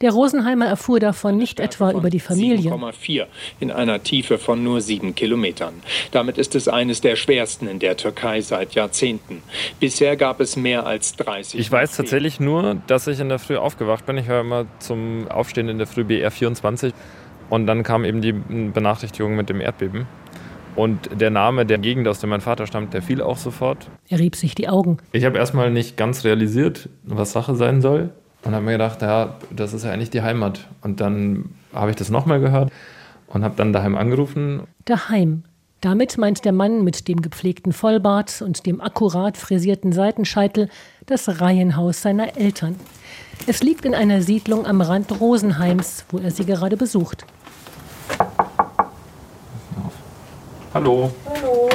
Der 0.01 0.13
Rosenheimer 0.13 0.67
erfuhr 0.67 1.01
davon 1.01 1.37
nicht 1.37 1.61
etwa 1.61 1.93
über 1.93 2.11
die 2.11 2.21
Familie. 2.21 2.73
7,4 2.73 3.27
in 3.61 3.71
einer 3.71 4.03
Tiefe 4.03 4.39
von 4.39 4.63
nur 4.63 4.81
sieben 4.81 5.15
Kilometern. 5.15 5.75
Damit 6.11 6.39
ist 6.39 6.55
es 6.55 6.69
eines 6.69 7.01
der 7.01 7.17
schwersten 7.17 7.69
in 7.69 7.79
der 7.79 7.97
Türkei 7.97 8.41
seit 8.41 8.75
Jahrzehnten. 8.75 9.43
Bisher 9.81 10.17
gab 10.17 10.41
es 10.41 10.57
mehr 10.57 10.87
als 10.87 11.17
30. 11.17 11.61
Ich 11.61 11.71
weiß 11.71 11.97
tatsächlich 11.97 12.41
nur, 12.41 12.77
dass 12.87 13.07
ich 13.07 13.21
in 13.21 13.29
der 13.29 13.39
Früh 13.39 13.57
aufgewacht 13.57 14.07
bin. 14.07 14.19
Ich 14.19 14.27
höre 14.27 14.41
immer 14.41 14.67
zum 14.81 15.29
Aufstehen 15.29 15.69
in 15.69 15.79
der 15.79 15.87
Früh 15.87 16.03
BR24 16.03 16.93
und 17.51 17.67
dann 17.67 17.83
kam 17.83 18.05
eben 18.05 18.21
die 18.21 18.33
Benachrichtigung 18.33 19.37
mit 19.37 19.49
dem 19.49 19.61
Erdbeben. 19.61 20.07
Und 20.77 21.21
der 21.21 21.31
Name 21.31 21.67
der 21.67 21.79
Gegend, 21.79 22.09
aus 22.09 22.19
der 22.19 22.29
mein 22.29 22.41
Vater 22.41 22.67
stammt, 22.67 22.95
der 22.95 23.03
fiel 23.03 23.23
auch 23.23 23.37
sofort. 23.37 23.89
Er 24.09 24.19
rieb 24.19 24.35
sich 24.35 24.57
die 24.57 24.69
Augen. 24.69 24.97
Ich 25.13 25.25
habe 25.25 25.39
erstmal 25.39 25.71
nicht 25.71 25.97
ganz 25.97 26.25
realisiert, 26.25 26.89
was 27.05 27.33
Sache 27.33 27.55
sein 27.55 27.81
soll. 27.81 28.11
Und 28.45 28.55
habe 28.55 28.65
mir 28.65 28.73
gedacht, 28.73 29.01
ja, 29.03 29.37
das 29.51 29.73
ist 29.73 29.85
ja 29.85 29.93
eigentlich 29.93 30.11
die 30.11 30.23
Heimat. 30.23 30.69
Und 30.83 31.01
dann 31.01 31.51
habe 31.73 31.91
ich 31.91 31.97
das 31.97 32.11
nochmal 32.11 32.41
gehört 32.41 32.71
und 33.27 33.43
habe 33.43 33.57
dann 33.57 33.73
daheim 33.73 33.97
angerufen. 33.97 34.63
Daheim. 34.85 35.45
Damit 35.81 36.17
meint 36.17 36.45
der 36.47 36.53
Mann 36.53 36.83
mit 36.83 37.09
dem 37.09 37.21
gepflegten 37.21 37.73
Vollbart 37.73 38.41
und 38.41 38.65
dem 38.65 38.81
akkurat 38.81 39.37
frisierten 39.37 39.93
Seitenscheitel 39.93 40.71
das 41.05 41.41
Reihenhaus 41.41 42.01
seiner 42.01 42.39
Eltern. 42.39 42.77
Es 43.47 43.63
liegt 43.63 43.85
in 43.85 43.95
einer 43.95 44.23
Siedlung 44.23 44.67
am 44.67 44.81
Rand 44.81 45.21
Rosenheims, 45.21 46.07
wo 46.11 46.19
er 46.19 46.31
sie 46.31 46.47
gerade 46.47 46.79
besucht. 46.79 47.27
Hallo. 50.73 51.13
Hallo. 51.27 51.69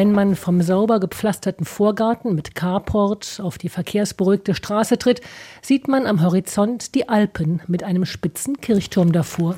Wenn 0.00 0.12
man 0.12 0.34
vom 0.34 0.62
sauber 0.62 0.98
gepflasterten 0.98 1.66
Vorgarten 1.66 2.34
mit 2.34 2.54
Carport 2.54 3.38
auf 3.44 3.58
die 3.58 3.68
verkehrsberuhigte 3.68 4.54
Straße 4.54 4.96
tritt, 4.96 5.20
sieht 5.60 5.88
man 5.88 6.06
am 6.06 6.22
Horizont 6.22 6.94
die 6.94 7.10
Alpen 7.10 7.60
mit 7.66 7.82
einem 7.82 8.06
spitzen 8.06 8.62
Kirchturm 8.62 9.12
davor. 9.12 9.56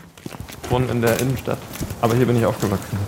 Ich 0.64 0.68
wohne 0.68 0.87
in 0.87 1.00
der 1.00 1.20
Innenstadt, 1.20 1.58
aber 2.00 2.16
hier 2.16 2.26
bin 2.26 2.34
ich 2.34 2.44
aufgewachsen. 2.44 2.99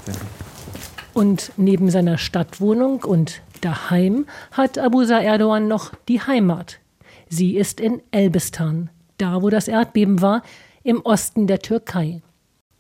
Und 1.13 1.51
neben 1.57 1.91
seiner 1.91 2.19
Stadtwohnung 2.19 3.03
und 3.03 3.43
daheim 3.63 4.27
hat 4.53 4.79
Abusa 4.79 5.19
Erdogan 5.19 5.67
noch 5.67 5.91
die 6.07 6.21
Heimat. 6.21 6.79
Sie 7.29 7.57
ist 7.57 7.81
in 7.81 8.01
Elbistan, 8.13 8.91
da 9.19 9.43
wo 9.43 9.51
das 9.51 9.67
Erdbeben 9.67 10.23
war, 10.23 10.45
im 10.85 11.01
Osten 11.01 11.49
der 11.49 11.59
Türkei. 11.59 12.23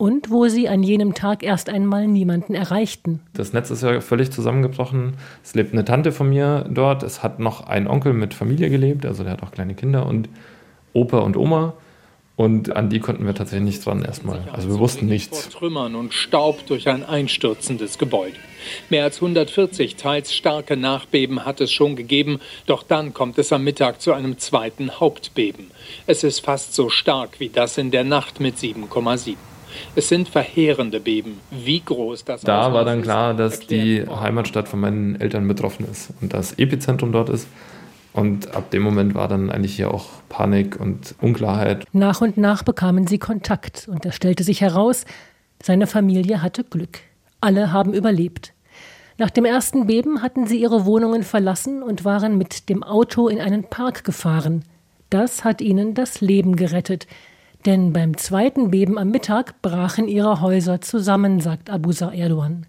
Und 0.04 0.30
wo 0.30 0.48
sie 0.48 0.68
an 0.68 0.82
jenem 0.82 1.14
Tag 1.14 1.42
erst 1.42 1.70
einmal 1.70 2.06
niemanden 2.06 2.54
erreichten. 2.54 3.20
Das 3.32 3.54
Netz 3.54 3.70
ist 3.70 3.82
ja 3.82 4.02
völlig 4.02 4.30
zusammengebrochen. 4.30 5.14
Es 5.42 5.54
lebt 5.54 5.72
eine 5.72 5.86
Tante 5.86 6.12
von 6.12 6.28
mir 6.28 6.66
dort. 6.68 7.02
Es 7.02 7.22
hat 7.22 7.40
noch 7.40 7.66
ein 7.68 7.88
Onkel 7.88 8.12
mit 8.12 8.34
Familie 8.34 8.68
gelebt, 8.68 9.06
also 9.06 9.22
der 9.22 9.32
hat 9.32 9.42
auch 9.42 9.50
kleine 9.50 9.74
Kinder 9.74 10.04
und 10.04 10.28
Opa 10.92 11.20
und 11.20 11.38
Oma. 11.38 11.72
Und 12.36 12.76
an 12.76 12.90
die 12.90 13.00
konnten 13.00 13.24
wir 13.24 13.34
tatsächlich 13.34 13.64
nicht 13.64 13.86
dran 13.86 14.04
erstmal. 14.04 14.40
Also 14.52 14.68
wir 14.68 14.78
wussten 14.78 15.06
nichts. 15.06 15.46
Vor 15.46 15.60
Trümmern 15.60 15.94
und 15.94 16.12
Staub 16.12 16.66
durch 16.66 16.86
ein 16.86 17.02
einstürzendes 17.02 17.96
Gebäude. 17.96 18.36
Mehr 18.90 19.04
als 19.04 19.22
140 19.22 19.96
teils 19.96 20.34
starke 20.34 20.76
Nachbeben 20.76 21.46
hat 21.46 21.62
es 21.62 21.72
schon 21.72 21.96
gegeben, 21.96 22.40
doch 22.66 22.82
dann 22.82 23.14
kommt 23.14 23.38
es 23.38 23.54
am 23.54 23.64
Mittag 23.64 24.02
zu 24.02 24.12
einem 24.12 24.36
zweiten 24.36 25.00
Hauptbeben. 25.00 25.70
Es 26.06 26.24
ist 26.24 26.40
fast 26.40 26.74
so 26.74 26.90
stark 26.90 27.40
wie 27.40 27.48
das 27.48 27.78
in 27.78 27.90
der 27.90 28.04
Nacht 28.04 28.38
mit 28.38 28.58
7,7. 28.58 29.36
Es 29.94 30.08
sind 30.08 30.28
verheerende 30.28 31.00
Beben. 31.00 31.40
Wie 31.50 31.80
groß 31.80 32.24
das 32.24 32.42
Da 32.42 32.72
war 32.72 32.84
dann 32.84 33.02
klar, 33.02 33.34
dass 33.34 33.60
die 33.60 34.04
Heimatstadt 34.08 34.68
von 34.68 34.80
meinen 34.80 35.20
Eltern 35.20 35.46
betroffen 35.46 35.86
ist 35.90 36.10
und 36.20 36.32
das 36.32 36.58
Epizentrum 36.58 37.12
dort 37.12 37.28
ist. 37.28 37.46
Und 38.12 38.54
ab 38.54 38.70
dem 38.70 38.82
Moment 38.82 39.14
war 39.14 39.26
dann 39.26 39.50
eigentlich 39.50 39.74
hier 39.74 39.92
auch 39.92 40.06
Panik 40.28 40.78
und 40.80 41.16
Unklarheit. 41.20 41.84
Nach 41.92 42.20
und 42.20 42.36
nach 42.36 42.62
bekamen 42.62 43.08
sie 43.08 43.18
Kontakt 43.18 43.88
und 43.90 44.06
es 44.06 44.14
stellte 44.14 44.44
sich 44.44 44.60
heraus, 44.60 45.04
seine 45.60 45.88
Familie 45.88 46.40
hatte 46.40 46.62
Glück. 46.62 47.00
Alle 47.40 47.72
haben 47.72 47.92
überlebt. 47.92 48.52
Nach 49.18 49.30
dem 49.30 49.44
ersten 49.44 49.86
Beben 49.86 50.22
hatten 50.22 50.46
sie 50.46 50.60
ihre 50.60 50.86
Wohnungen 50.86 51.22
verlassen 51.22 51.82
und 51.82 52.04
waren 52.04 52.38
mit 52.38 52.68
dem 52.68 52.82
Auto 52.82 53.28
in 53.28 53.40
einen 53.40 53.64
Park 53.64 54.04
gefahren. 54.04 54.64
Das 55.10 55.44
hat 55.44 55.60
ihnen 55.60 55.94
das 55.94 56.20
Leben 56.20 56.56
gerettet. 56.56 57.06
Denn 57.66 57.94
beim 57.94 58.16
zweiten 58.18 58.70
Beben 58.70 58.98
am 58.98 59.10
Mittag 59.10 59.62
brachen 59.62 60.06
ihre 60.06 60.42
Häuser 60.42 60.82
zusammen, 60.82 61.40
sagt 61.40 61.70
Abusa 61.70 62.12
Erdogan. 62.12 62.66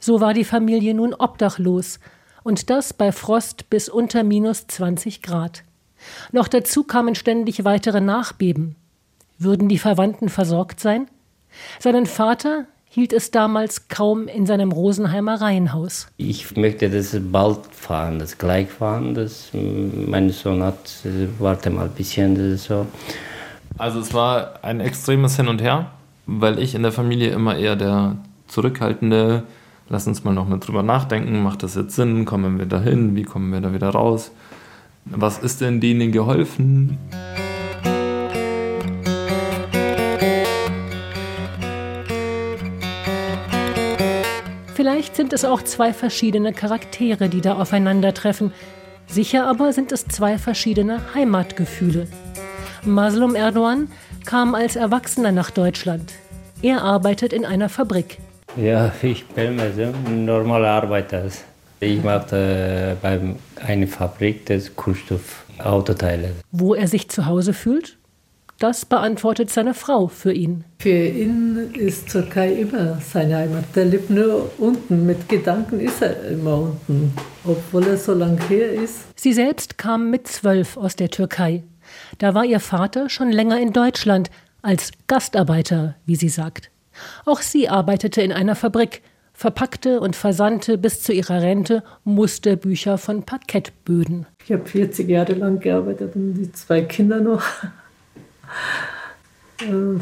So 0.00 0.20
war 0.20 0.34
die 0.34 0.44
Familie 0.44 0.92
nun 0.94 1.14
obdachlos 1.14 2.00
und 2.42 2.68
das 2.70 2.92
bei 2.92 3.12
Frost 3.12 3.70
bis 3.70 3.88
unter 3.88 4.24
minus 4.24 4.66
20 4.66 5.22
Grad. 5.22 5.62
Noch 6.32 6.48
dazu 6.48 6.82
kamen 6.84 7.14
ständig 7.14 7.64
weitere 7.64 8.00
Nachbeben. 8.00 8.74
Würden 9.38 9.68
die 9.68 9.78
Verwandten 9.78 10.28
versorgt 10.28 10.80
sein? 10.80 11.06
Seinen 11.78 12.06
Vater 12.06 12.66
hielt 12.90 13.12
es 13.12 13.30
damals 13.30 13.88
kaum 13.88 14.26
in 14.26 14.46
seinem 14.46 14.72
Rosenheimer 14.72 15.40
Reihenhaus. 15.40 16.08
Ich 16.16 16.56
möchte 16.56 16.90
das 16.90 17.16
bald 17.20 17.66
fahren, 17.70 18.18
das 18.18 18.38
gleich 18.38 18.68
fahren. 18.68 19.14
Das, 19.14 19.50
mein 19.52 20.30
Sohn 20.30 20.62
hat, 20.62 21.04
warte 21.38 21.70
mal 21.70 21.84
ein 21.84 21.92
bisschen, 21.92 22.34
das 22.34 22.44
ist 22.44 22.64
so. 22.64 22.86
Also 23.78 24.00
es 24.00 24.12
war 24.12 24.54
ein 24.62 24.80
extremes 24.80 25.36
Hin 25.36 25.46
und 25.46 25.62
Her, 25.62 25.92
weil 26.26 26.58
ich 26.58 26.74
in 26.74 26.82
der 26.82 26.90
Familie 26.90 27.30
immer 27.30 27.56
eher 27.56 27.76
der 27.76 28.16
zurückhaltende, 28.48 29.44
lass 29.88 30.08
uns 30.08 30.24
mal 30.24 30.34
noch 30.34 30.48
mal 30.48 30.58
drüber 30.58 30.82
nachdenken, 30.82 31.44
macht 31.44 31.62
das 31.62 31.76
jetzt 31.76 31.94
Sinn, 31.94 32.24
kommen 32.24 32.58
wir 32.58 32.66
da 32.66 32.80
hin, 32.80 33.14
wie 33.14 33.22
kommen 33.22 33.52
wir 33.52 33.60
da 33.60 33.72
wieder 33.72 33.90
raus, 33.90 34.32
was 35.04 35.38
ist 35.38 35.60
denn 35.60 35.80
denen 35.80 36.10
geholfen? 36.10 36.98
Vielleicht 44.74 45.14
sind 45.14 45.32
es 45.32 45.44
auch 45.44 45.62
zwei 45.62 45.92
verschiedene 45.92 46.52
Charaktere, 46.52 47.28
die 47.28 47.42
da 47.42 47.54
aufeinandertreffen. 47.54 48.52
Sicher 49.06 49.46
aber 49.46 49.72
sind 49.72 49.92
es 49.92 50.06
zwei 50.08 50.36
verschiedene 50.36 51.00
Heimatgefühle. 51.14 52.08
Maslum 52.84 53.34
Erdogan 53.34 53.88
kam 54.24 54.54
als 54.54 54.76
Erwachsener 54.76 55.32
nach 55.32 55.50
Deutschland. 55.50 56.12
Er 56.62 56.82
arbeitet 56.82 57.32
in 57.32 57.44
einer 57.44 57.68
Fabrik. 57.68 58.18
Ja, 58.56 58.92
ich 59.02 59.26
bin 59.26 59.60
ein 59.60 60.24
normaler 60.24 60.70
Arbeiter. 60.70 61.24
Ich 61.80 62.02
mache 62.02 62.36
äh, 62.36 62.96
bei 63.00 63.20
einer 63.64 63.86
Fabrik 63.86 64.46
das 64.46 64.74
Kunststoffautoteile. 64.74 66.32
Wo 66.50 66.74
er 66.74 66.88
sich 66.88 67.08
zu 67.08 67.26
Hause 67.26 67.52
fühlt? 67.52 67.96
Das 68.58 68.84
beantwortet 68.84 69.50
seine 69.50 69.72
Frau 69.72 70.08
für 70.08 70.32
ihn. 70.32 70.64
Für 70.80 71.06
ihn 71.06 71.72
ist 71.74 72.08
Türkei 72.08 72.52
immer 72.54 73.00
seine 73.00 73.36
Heimat. 73.36 73.64
Der 73.76 73.84
lebt 73.84 74.10
nur 74.10 74.50
unten. 74.58 75.06
Mit 75.06 75.28
Gedanken 75.28 75.78
ist 75.78 76.02
er 76.02 76.28
immer 76.28 76.58
unten, 76.62 77.12
obwohl 77.44 77.86
er 77.86 77.96
so 77.96 78.14
lang 78.14 78.36
her 78.48 78.72
ist. 78.72 79.04
Sie 79.14 79.32
selbst 79.32 79.78
kam 79.78 80.10
mit 80.10 80.26
zwölf 80.26 80.76
aus 80.76 80.96
der 80.96 81.10
Türkei. 81.10 81.62
Da 82.18 82.34
war 82.34 82.44
ihr 82.44 82.60
Vater 82.60 83.08
schon 83.08 83.30
länger 83.30 83.60
in 83.60 83.72
Deutschland, 83.72 84.30
als 84.62 84.90
Gastarbeiter, 85.06 85.94
wie 86.04 86.16
sie 86.16 86.28
sagt. 86.28 86.70
Auch 87.24 87.42
sie 87.42 87.68
arbeitete 87.68 88.22
in 88.22 88.32
einer 88.32 88.56
Fabrik, 88.56 89.02
verpackte 89.32 90.00
und 90.00 90.16
versandte 90.16 90.78
bis 90.78 91.00
zu 91.00 91.12
ihrer 91.12 91.40
Rente 91.40 91.84
Musterbücher 92.02 92.98
von 92.98 93.22
Parkettböden. 93.22 94.26
Ich 94.44 94.52
habe 94.52 94.66
40 94.66 95.08
Jahre 95.08 95.34
lang 95.34 95.60
gearbeitet 95.60 96.16
und 96.16 96.34
die 96.34 96.50
zwei 96.52 96.82
Kinder 96.82 97.20
noch. 97.20 97.42
äh, 99.60 100.00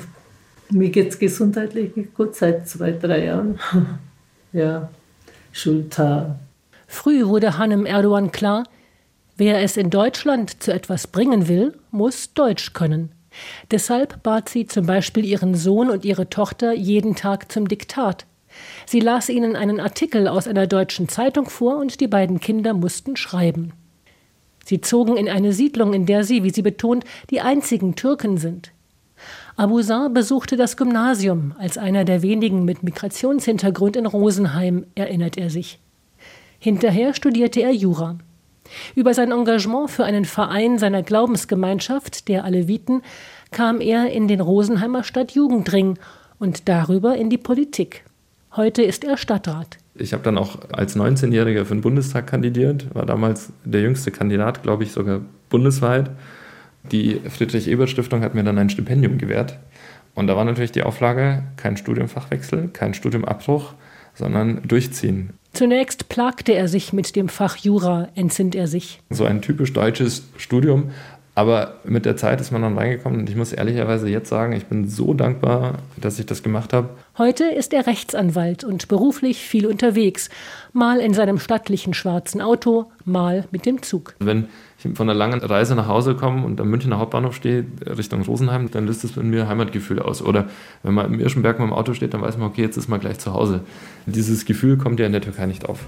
mir 0.70 0.88
geht 0.88 1.10
es 1.10 1.18
gesundheitlich 1.18 1.92
gut 2.14 2.34
seit 2.34 2.66
zwei, 2.66 2.92
drei 2.92 3.26
Jahren. 3.26 3.58
ja, 4.52 4.88
Schulter. 5.52 6.38
Früh 6.86 7.26
wurde 7.26 7.58
Hanem 7.58 7.84
Erdogan 7.84 8.32
klar, 8.32 8.64
wer 9.36 9.62
es 9.62 9.76
in 9.76 9.90
Deutschland 9.90 10.62
zu 10.62 10.72
etwas 10.72 11.06
bringen 11.06 11.48
will, 11.48 11.78
muss 11.90 12.34
Deutsch 12.34 12.72
können. 12.72 13.12
Deshalb 13.70 14.22
bat 14.22 14.48
sie 14.48 14.66
zum 14.66 14.86
Beispiel 14.86 15.24
ihren 15.24 15.54
Sohn 15.54 15.90
und 15.90 16.04
ihre 16.04 16.30
Tochter 16.30 16.72
jeden 16.72 17.14
Tag 17.14 17.52
zum 17.52 17.68
Diktat. 17.68 18.26
Sie 18.86 19.00
las 19.00 19.28
ihnen 19.28 19.56
einen 19.56 19.80
Artikel 19.80 20.28
aus 20.28 20.48
einer 20.48 20.66
deutschen 20.66 21.08
Zeitung 21.08 21.46
vor 21.46 21.76
und 21.76 22.00
die 22.00 22.08
beiden 22.08 22.40
Kinder 22.40 22.72
mussten 22.72 23.16
schreiben. 23.16 23.72
Sie 24.64 24.80
zogen 24.80 25.16
in 25.16 25.28
eine 25.28 25.52
Siedlung, 25.52 25.92
in 25.92 26.06
der 26.06 26.24
sie, 26.24 26.42
wie 26.42 26.50
sie 26.50 26.62
betont, 26.62 27.04
die 27.30 27.40
einzigen 27.40 27.94
Türken 27.94 28.38
sind. 28.38 28.72
Abuzar 29.56 30.10
besuchte 30.10 30.56
das 30.56 30.76
Gymnasium 30.76 31.54
als 31.58 31.78
einer 31.78 32.04
der 32.04 32.22
wenigen 32.22 32.64
mit 32.64 32.82
Migrationshintergrund 32.82 33.96
in 33.96 34.06
Rosenheim, 34.06 34.84
erinnert 34.94 35.38
er 35.38 35.50
sich. 35.50 35.78
Hinterher 36.58 37.14
studierte 37.14 37.62
er 37.62 37.72
Jura. 37.72 38.18
Über 38.94 39.14
sein 39.14 39.32
Engagement 39.32 39.90
für 39.90 40.04
einen 40.04 40.25
Verein 40.25 40.78
seiner 40.78 41.02
Glaubensgemeinschaft, 41.02 42.28
der 42.28 42.44
Aleviten, 42.44 43.02
kam 43.50 43.80
er 43.80 44.11
in 44.11 44.28
den 44.28 44.40
Rosenheimer 44.40 45.04
Stadtjugendring 45.04 45.99
und 46.38 46.68
darüber 46.68 47.16
in 47.16 47.30
die 47.30 47.38
Politik. 47.38 48.04
Heute 48.56 48.82
ist 48.82 49.04
er 49.04 49.16
Stadtrat. 49.16 49.78
Ich 49.94 50.12
habe 50.12 50.23
dann 50.23 50.38
auch 50.38 50.58
als 50.73 50.96
19-Jähriger 50.96 51.64
für 51.64 51.75
den 51.75 51.82
Bundestag 51.82 52.26
kandidiert, 52.26 52.94
war 52.94 53.06
damals 53.06 53.52
der 53.64 53.82
jüngste 53.82 54.11
Kandidat, 54.11 54.62
glaube 54.62 54.85
ich, 54.85 54.92
sogar 54.92 55.20
bundesweit. 55.49 56.11
Die 56.92 57.20
Friedrich-Ebert-Stiftung 57.28 58.23
hat 58.23 58.35
mir 58.35 58.44
dann 58.44 58.58
ein 58.58 58.70
Stipendium 58.70 59.18
gewährt. 59.18 59.58
Und 60.14 60.28
da 60.28 60.37
war 60.37 60.44
natürlich 60.44 60.73
die 60.73 60.82
Auflage, 60.82 61.42
kein 61.56 61.76
Studiumfachwechsel, 61.76 62.68
kein 62.73 62.94
Studiumabbruch, 62.94 63.75
sondern 64.16 64.62
durchziehen. 64.66 65.30
Zunächst 65.52 66.11
plagte 66.11 66.52
er 66.52 66.68
sich 66.68 66.92
mit 66.92 67.16
dem 67.16 67.30
Fach 67.30 67.56
Jura, 67.56 68.08
entsinnt 68.14 68.54
er 68.54 68.66
sich. 68.66 69.00
So 69.08 69.25
ein 69.25 69.40
typisch 69.40 69.73
deutsches 69.73 70.25
Studium. 70.37 70.90
Aber 71.36 71.74
mit 71.84 72.06
der 72.06 72.16
Zeit 72.16 72.40
ist 72.40 72.50
man 72.50 72.62
dann 72.62 72.78
reingekommen 72.78 73.20
und 73.20 73.28
ich 73.28 73.36
muss 73.36 73.52
ehrlicherweise 73.52 74.08
jetzt 74.08 74.30
sagen, 74.30 74.54
ich 74.54 74.64
bin 74.64 74.88
so 74.88 75.12
dankbar, 75.12 75.74
dass 76.00 76.18
ich 76.18 76.24
das 76.24 76.42
gemacht 76.42 76.72
habe. 76.72 76.88
Heute 77.18 77.44
ist 77.44 77.74
er 77.74 77.86
Rechtsanwalt 77.86 78.64
und 78.64 78.88
beruflich 78.88 79.42
viel 79.42 79.66
unterwegs. 79.66 80.30
Mal 80.72 80.98
in 80.98 81.12
seinem 81.12 81.38
stattlichen 81.38 81.92
schwarzen 81.92 82.40
Auto, 82.40 82.90
mal 83.04 83.44
mit 83.50 83.66
dem 83.66 83.82
Zug. 83.82 84.14
Wenn 84.18 84.48
ich 84.78 84.96
von 84.96 85.10
einer 85.10 85.18
langen 85.18 85.40
Reise 85.42 85.74
nach 85.74 85.88
Hause 85.88 86.14
komme 86.14 86.42
und 86.42 86.58
am 86.58 86.70
Münchner 86.70 86.98
Hauptbahnhof 86.98 87.36
stehe, 87.36 87.66
Richtung 87.84 88.22
Rosenheim, 88.22 88.70
dann 88.70 88.86
löst 88.86 89.04
es 89.04 89.18
in 89.18 89.28
mir 89.28 89.46
Heimatgefühl 89.46 90.00
aus. 90.00 90.22
Oder 90.22 90.46
wenn 90.84 90.94
man 90.94 91.12
im 91.12 91.20
Irschenberg 91.20 91.58
mit 91.58 91.68
dem 91.68 91.74
Auto 91.74 91.92
steht, 91.92 92.14
dann 92.14 92.22
weiß 92.22 92.38
man, 92.38 92.48
okay, 92.48 92.62
jetzt 92.62 92.78
ist 92.78 92.88
man 92.88 92.98
gleich 92.98 93.18
zu 93.18 93.34
Hause. 93.34 93.60
Dieses 94.06 94.46
Gefühl 94.46 94.78
kommt 94.78 95.00
ja 95.00 95.04
in 95.04 95.12
der 95.12 95.20
Türkei 95.20 95.44
nicht 95.44 95.68
auf. 95.68 95.80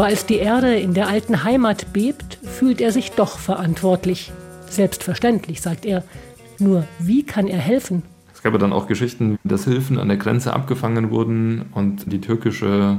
Aber 0.00 0.08
als 0.08 0.24
die 0.24 0.38
Erde 0.38 0.76
in 0.76 0.94
der 0.94 1.08
alten 1.08 1.44
Heimat 1.44 1.92
bebt, 1.92 2.38
fühlt 2.42 2.80
er 2.80 2.90
sich 2.90 3.10
doch 3.12 3.36
verantwortlich. 3.36 4.32
Selbstverständlich, 4.66 5.60
sagt 5.60 5.84
er. 5.84 6.04
Nur 6.58 6.86
wie 6.98 7.22
kann 7.22 7.48
er 7.48 7.58
helfen? 7.58 8.02
Es 8.32 8.40
gab 8.40 8.54
ja 8.54 8.58
dann 8.58 8.72
auch 8.72 8.86
Geschichten, 8.86 9.38
dass 9.44 9.64
Hilfen 9.64 9.98
an 9.98 10.08
der 10.08 10.16
Grenze 10.16 10.54
abgefangen 10.54 11.10
wurden 11.10 11.66
und 11.74 12.10
die 12.10 12.22
türkische 12.22 12.96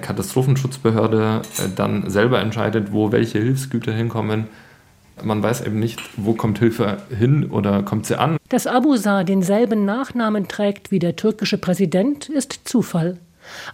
Katastrophenschutzbehörde 0.00 1.42
äh, 1.58 1.68
dann 1.76 2.08
selber 2.08 2.40
entscheidet, 2.40 2.92
wo 2.92 3.12
welche 3.12 3.40
Hilfsgüter 3.40 3.92
hinkommen. 3.92 4.46
Man 5.22 5.42
weiß 5.42 5.66
eben 5.66 5.78
nicht, 5.78 6.00
wo 6.16 6.32
kommt 6.32 6.60
Hilfe 6.60 6.96
hin 7.10 7.50
oder 7.50 7.82
kommt 7.82 8.06
sie 8.06 8.18
an. 8.18 8.38
Dass 8.48 8.66
Abusar 8.66 9.24
denselben 9.24 9.84
Nachnamen 9.84 10.48
trägt 10.48 10.90
wie 10.92 10.98
der 10.98 11.14
türkische 11.14 11.58
Präsident, 11.58 12.30
ist 12.30 12.60
Zufall. 12.64 13.18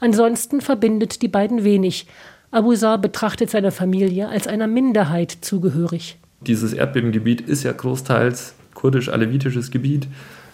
Ansonsten 0.00 0.60
verbindet 0.60 1.22
die 1.22 1.28
beiden 1.28 1.62
wenig. 1.62 2.08
Abusar 2.54 2.98
betrachtet 2.98 3.50
seine 3.50 3.72
Familie 3.72 4.28
als 4.28 4.46
einer 4.46 4.66
Minderheit 4.66 5.36
zugehörig. 5.40 6.18
Dieses 6.40 6.72
Erdbebengebiet 6.72 7.40
ist 7.40 7.64
ja 7.64 7.72
großteils 7.72 8.54
kurdisch-alevitisches 8.74 9.70
Gebiet. 9.70 10.08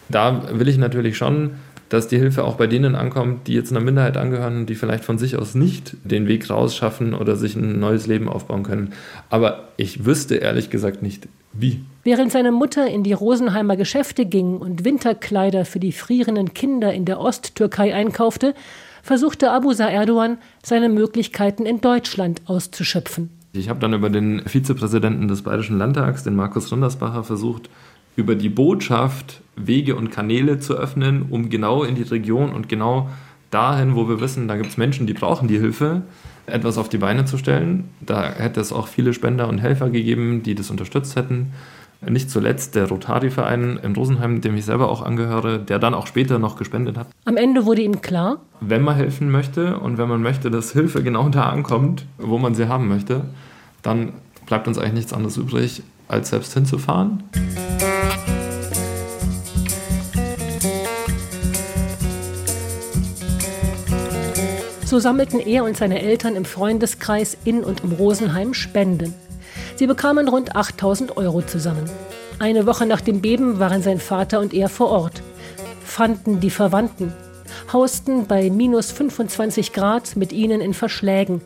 Da 0.09 0.59
will 0.59 0.69
ich 0.69 0.79
natürlich 0.79 1.17
schon, 1.17 1.53
dass 1.91 2.07
die 2.07 2.19
Hilfe 2.19 2.45
auch 2.45 2.55
bei 2.55 2.69
denen 2.69 2.95
ankommt, 2.95 3.49
die 3.49 3.55
jetzt 3.55 3.73
einer 3.73 3.81
Minderheit 3.81 4.17
angehören 4.17 4.65
die 4.65 4.77
vielleicht 4.77 5.05
von 5.05 5.19
sich 5.19 5.37
aus 5.37 5.55
nicht 5.55 5.97
den 6.05 6.29
Weg 6.29 6.49
rausschaffen 6.49 7.15
oder 7.15 7.37
sich 7.37 7.57
ein 7.57 7.81
neues 7.81 8.07
Leben 8.07 8.29
aufbauen 8.29 8.63
können. 8.63 8.93
Aber 9.29 9.69
ich 9.77 10.07
wüsste 10.07 10.37
ehrlich 10.37 10.71
gesagt 10.71 11.03
nicht, 11.03 11.29
wie. 11.53 11.81
Während 12.05 12.31
seine 12.31 12.53
Mutter 12.53 12.87
in 12.87 13.03
die 13.03 13.13
Rosenheimer 13.13 13.77
Geschäfte 13.77 14.25
ging 14.25 14.57
und 14.59 14.85
Winterkleider 14.85 15.65
für 15.65 15.81
die 15.81 15.93
frierenden 15.93 16.55
Kinder 16.55 16.93
in 16.95 17.05
der 17.05 17.21
Osttürkei 17.21 17.93
einkaufte, 17.93 18.55
versuchte 19.11 19.51
Abusa 19.51 19.89
Erdogan, 19.89 20.39
seine 20.63 20.89
Möglichkeiten 20.89 21.67
in 21.67 21.81
Deutschland 21.81 22.43
auszuschöpfen. 22.47 23.29
Ich 23.53 23.69
habe 23.69 23.81
dann 23.81 23.93
über 23.93 24.09
den 24.09 24.47
Vizepräsidenten 24.47 25.27
des 25.27 25.43
Bayerischen 25.43 25.79
Landtags, 25.79 26.23
den 26.23 26.37
Markus 26.37 26.71
Rundersbacher, 26.71 27.25
versucht, 27.25 27.69
über 28.15 28.37
die 28.37 28.49
Botschaft 28.49 29.41
Wege 29.57 29.97
und 29.97 30.13
Kanäle 30.13 30.61
zu 30.61 30.75
öffnen, 30.75 31.27
um 31.29 31.51
genau 31.51 31.83
in 31.83 31.97
die 31.97 32.03
Region 32.03 32.53
und 32.53 32.69
genau 32.69 33.09
dahin, 33.51 33.97
wo 33.97 34.09
wir 34.09 34.21
wissen, 34.21 34.47
da 34.47 34.55
gibt 34.55 34.71
es 34.71 34.77
Menschen, 34.77 35.09
die 35.09 35.15
brauchen 35.15 35.49
die 35.49 35.59
Hilfe, 35.59 36.03
etwas 36.47 36.79
auf 36.79 36.89
die 36.89 36.99
Beine 36.99 37.25
zu 37.25 37.37
stellen. 37.37 37.89
Da 38.01 38.33
hätte 38.33 38.61
es 38.61 38.73
auch 38.73 38.87
viele 38.87 39.13
Spender 39.13 39.49
und 39.49 39.59
Helfer 39.59 39.91
gegeben, 39.91 40.45
die 40.45 40.55
das 40.55 40.71
unterstützt 40.71 41.17
hätten. 41.17 41.53
Nicht 42.09 42.31
zuletzt 42.31 42.77
der 42.77 42.89
Rotari-Verein 42.89 43.79
in 43.83 43.95
Rosenheim, 43.95 44.41
dem 44.41 44.57
ich 44.57 44.65
selber 44.65 44.89
auch 44.89 45.03
angehöre, 45.03 45.59
der 45.59 45.79
dann 45.79 45.93
auch 45.93 46.07
später 46.07 46.39
noch 46.39 46.57
gespendet 46.57 46.97
hat. 46.97 47.09
Am 47.27 47.37
Ende 47.37 47.67
wurde 47.67 47.83
ihm 47.83 48.01
klar, 48.01 48.39
wenn 48.61 48.81
man 48.81 48.97
helfen 48.97 49.31
möchte 49.31 49.79
und 49.79 49.99
wenn 49.99 50.09
man 50.09 50.23
möchte, 50.23 50.51
dass 50.51 50.73
Hilfe 50.73 51.03
genau 51.03 51.29
da 51.29 51.51
ankommt, 51.51 52.07
wo 52.17 52.39
man 52.39 52.55
sie 52.55 52.69
haben 52.69 52.89
möchte, 52.89 53.27
dann 53.83 54.15
bleibt 54.47 54.67
uns 54.67 54.79
eigentlich 54.79 54.95
nichts 54.95 55.13
anderes 55.13 55.37
übrig, 55.37 55.83
als 56.09 56.31
selbst 56.31 56.55
hinzufahren. 56.55 57.23
So 64.87 64.99
sammelten 64.99 65.39
er 65.39 65.65
und 65.65 65.77
seine 65.77 66.01
Eltern 66.01 66.35
im 66.35 66.47
Freundeskreis 66.47 67.37
in 67.45 67.63
und 67.63 67.85
um 67.85 67.93
Rosenheim 67.93 68.55
Spenden. 68.55 69.15
Sie 69.81 69.87
bekamen 69.87 70.29
rund 70.29 70.57
8000 70.57 71.17
Euro 71.17 71.41
zusammen. 71.41 71.89
Eine 72.39 72.67
Woche 72.67 72.85
nach 72.85 73.01
dem 73.01 73.23
Beben 73.23 73.61
waren 73.61 73.81
sein 73.81 73.99
Vater 73.99 74.39
und 74.39 74.53
er 74.53 74.69
vor 74.69 74.91
Ort, 74.91 75.23
fanden 75.83 76.39
die 76.39 76.51
Verwandten, 76.51 77.15
hausten 77.73 78.27
bei 78.27 78.51
minus 78.51 78.91
25 78.91 79.73
Grad 79.73 80.17
mit 80.17 80.33
ihnen 80.33 80.61
in 80.61 80.75
Verschlägen, 80.75 81.41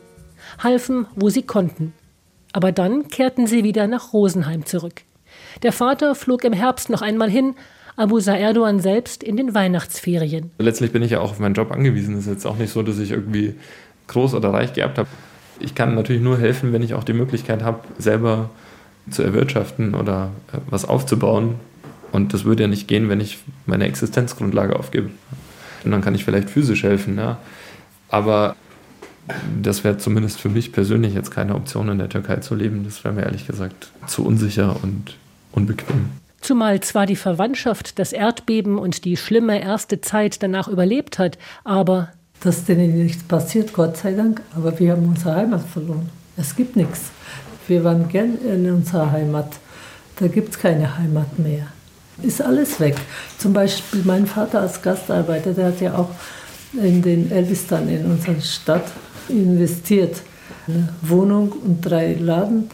halfen, 0.61 1.07
wo 1.15 1.29
sie 1.29 1.43
konnten. 1.43 1.93
Aber 2.51 2.73
dann 2.73 3.07
kehrten 3.07 3.47
sie 3.47 3.63
wieder 3.63 3.87
nach 3.87 4.11
Rosenheim 4.11 4.65
zurück. 4.65 5.03
Der 5.63 5.71
Vater 5.71 6.13
flog 6.13 6.43
im 6.43 6.51
Herbst 6.51 6.89
noch 6.89 7.01
einmal 7.01 7.29
hin, 7.29 7.55
Abusa 7.95 8.35
Erdogan 8.35 8.81
selbst 8.81 9.23
in 9.23 9.37
den 9.37 9.53
Weihnachtsferien. 9.53 10.51
Letztlich 10.57 10.91
bin 10.91 11.03
ich 11.03 11.11
ja 11.11 11.21
auch 11.21 11.31
auf 11.31 11.39
meinen 11.39 11.55
Job 11.55 11.71
angewiesen. 11.71 12.15
Es 12.15 12.27
ist 12.27 12.33
jetzt 12.33 12.45
auch 12.45 12.57
nicht 12.57 12.73
so, 12.73 12.83
dass 12.83 12.99
ich 12.99 13.11
irgendwie 13.11 13.55
groß 14.07 14.33
oder 14.33 14.51
reich 14.51 14.73
geerbt 14.73 14.97
habe. 14.97 15.07
Ich 15.59 15.75
kann 15.75 15.95
natürlich 15.95 16.21
nur 16.21 16.37
helfen, 16.37 16.73
wenn 16.73 16.83
ich 16.83 16.93
auch 16.93 17.03
die 17.03 17.13
Möglichkeit 17.13 17.63
habe, 17.63 17.79
selber 17.97 18.49
zu 19.09 19.23
erwirtschaften 19.23 19.95
oder 19.95 20.31
äh, 20.51 20.57
was 20.69 20.85
aufzubauen. 20.85 21.55
Und 22.11 22.33
das 22.33 22.45
würde 22.45 22.63
ja 22.63 22.67
nicht 22.67 22.87
gehen, 22.87 23.09
wenn 23.09 23.19
ich 23.19 23.39
meine 23.65 23.85
Existenzgrundlage 23.85 24.77
aufgebe. 24.77 25.09
Und 25.83 25.91
dann 25.91 26.01
kann 26.01 26.15
ich 26.15 26.23
vielleicht 26.23 26.49
physisch 26.49 26.83
helfen, 26.83 27.17
ja. 27.17 27.37
Aber 28.09 28.55
das 29.61 29.83
wäre 29.83 29.97
zumindest 29.97 30.39
für 30.39 30.49
mich 30.49 30.71
persönlich 30.71 31.13
jetzt 31.13 31.31
keine 31.31 31.55
Option, 31.55 31.89
in 31.89 31.97
der 31.97 32.09
Türkei 32.09 32.37
zu 32.37 32.55
leben. 32.55 32.83
Das 32.83 33.03
wäre 33.03 33.13
mir 33.13 33.23
ehrlich 33.23 33.47
gesagt 33.47 33.91
zu 34.07 34.25
unsicher 34.25 34.77
und 34.83 35.15
unbequem. 35.51 36.11
Zumal 36.41 36.79
zwar 36.81 37.07
die 37.07 37.15
Verwandtschaft 37.15 37.97
das 37.97 38.13
Erdbeben 38.13 38.77
und 38.77 39.03
die 39.03 39.17
schlimme 39.17 39.61
erste 39.61 40.01
Zeit 40.01 40.43
danach 40.43 40.67
überlebt 40.67 41.17
hat, 41.17 41.39
aber 41.63 42.09
dass 42.41 42.65
denen 42.65 42.97
nichts 42.97 43.23
passiert, 43.23 43.73
Gott 43.73 43.97
sei 43.97 44.13
Dank, 44.13 44.41
aber 44.55 44.77
wir 44.79 44.91
haben 44.91 45.07
unsere 45.07 45.35
Heimat 45.35 45.61
verloren. 45.61 46.09
Es 46.37 46.55
gibt 46.55 46.75
nichts. 46.75 47.11
Wir 47.67 47.83
waren 47.83 48.07
gern 48.07 48.37
in 48.37 48.71
unserer 48.71 49.11
Heimat. 49.11 49.53
Da 50.17 50.27
gibt 50.27 50.49
es 50.49 50.59
keine 50.59 50.97
Heimat 50.97 51.39
mehr. 51.39 51.67
Ist 52.21 52.41
alles 52.41 52.79
weg. 52.79 52.95
Zum 53.37 53.53
Beispiel 53.53 54.01
mein 54.05 54.25
Vater 54.25 54.61
als 54.61 54.81
Gastarbeiter, 54.81 55.53
der 55.53 55.67
hat 55.67 55.81
ja 55.81 55.97
auch 55.97 56.09
in 56.73 57.01
den 57.01 57.31
Elbistan 57.31 57.89
in 57.89 58.05
unserer 58.05 58.39
Stadt 58.39 58.85
investiert. 59.27 60.21
Eine 60.67 60.89
Wohnung 61.01 61.51
und 61.51 61.81
drei 61.81 62.13
Laden. 62.13 62.69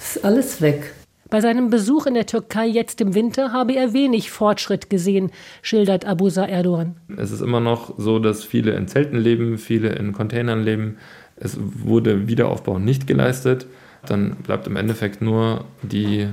Ist 0.00 0.24
alles 0.24 0.60
weg. 0.60 0.94
Bei 1.32 1.40
seinem 1.40 1.70
Besuch 1.70 2.04
in 2.04 2.12
der 2.12 2.26
Türkei 2.26 2.66
jetzt 2.66 3.00
im 3.00 3.14
Winter 3.14 3.52
habe 3.52 3.72
er 3.72 3.94
wenig 3.94 4.30
Fortschritt 4.30 4.90
gesehen, 4.90 5.30
schildert 5.62 6.04
Abusa 6.04 6.44
Erdogan. 6.44 6.96
Es 7.16 7.30
ist 7.30 7.40
immer 7.40 7.58
noch 7.58 7.94
so, 7.98 8.18
dass 8.18 8.44
viele 8.44 8.72
in 8.72 8.86
Zelten 8.86 9.16
leben, 9.16 9.56
viele 9.56 9.94
in 9.94 10.12
Containern 10.12 10.62
leben. 10.62 10.98
Es 11.36 11.56
wurde 11.58 12.28
Wiederaufbau 12.28 12.78
nicht 12.78 13.06
geleistet. 13.06 13.64
Dann 14.04 14.36
bleibt 14.42 14.66
im 14.66 14.76
Endeffekt 14.76 15.22
nur 15.22 15.64
die 15.80 16.26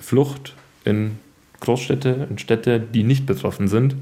Flucht 0.00 0.56
in 0.84 1.12
Großstädte, 1.60 2.26
in 2.28 2.36
Städte, 2.36 2.80
die 2.80 3.04
nicht 3.04 3.26
betroffen 3.26 3.68
sind. 3.68 3.94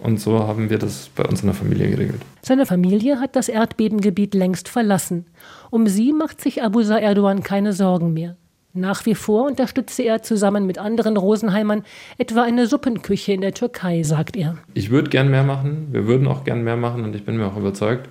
Und 0.00 0.18
so 0.18 0.40
haben 0.48 0.68
wir 0.68 0.78
das 0.78 1.10
bei 1.14 1.24
uns 1.24 1.42
in 1.42 1.46
der 1.46 1.54
Familie 1.54 1.90
geregelt. 1.90 2.22
Seine 2.42 2.66
Familie 2.66 3.20
hat 3.20 3.36
das 3.36 3.48
Erdbebengebiet 3.48 4.34
längst 4.34 4.68
verlassen. 4.68 5.26
Um 5.70 5.86
sie 5.86 6.12
macht 6.12 6.40
sich 6.40 6.64
Abusa 6.64 6.98
Erdogan 6.98 7.44
keine 7.44 7.72
Sorgen 7.72 8.12
mehr. 8.14 8.36
Nach 8.76 9.06
wie 9.06 9.14
vor 9.14 9.46
unterstütze 9.46 10.02
er 10.02 10.22
zusammen 10.22 10.66
mit 10.66 10.76
anderen 10.76 11.16
Rosenheimern 11.16 11.82
etwa 12.18 12.42
eine 12.42 12.66
Suppenküche 12.66 13.32
in 13.32 13.40
der 13.40 13.54
Türkei, 13.54 14.02
sagt 14.02 14.36
er. 14.36 14.58
Ich 14.74 14.90
würde 14.90 15.08
gern 15.08 15.30
mehr 15.30 15.44
machen, 15.44 15.88
wir 15.92 16.06
würden 16.06 16.28
auch 16.28 16.44
gern 16.44 16.62
mehr 16.62 16.76
machen 16.76 17.02
und 17.02 17.16
ich 17.16 17.24
bin 17.24 17.38
mir 17.38 17.46
auch 17.46 17.56
überzeugt, 17.56 18.10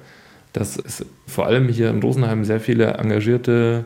dass 0.54 0.75
es 0.78 1.06
vor 1.28 1.45
allem 1.45 1.69
hier 1.69 1.91
in 1.91 2.01
Rosenheim 2.01 2.45
sehr 2.45 2.60
viele 2.60 2.95
engagierte, 2.95 3.86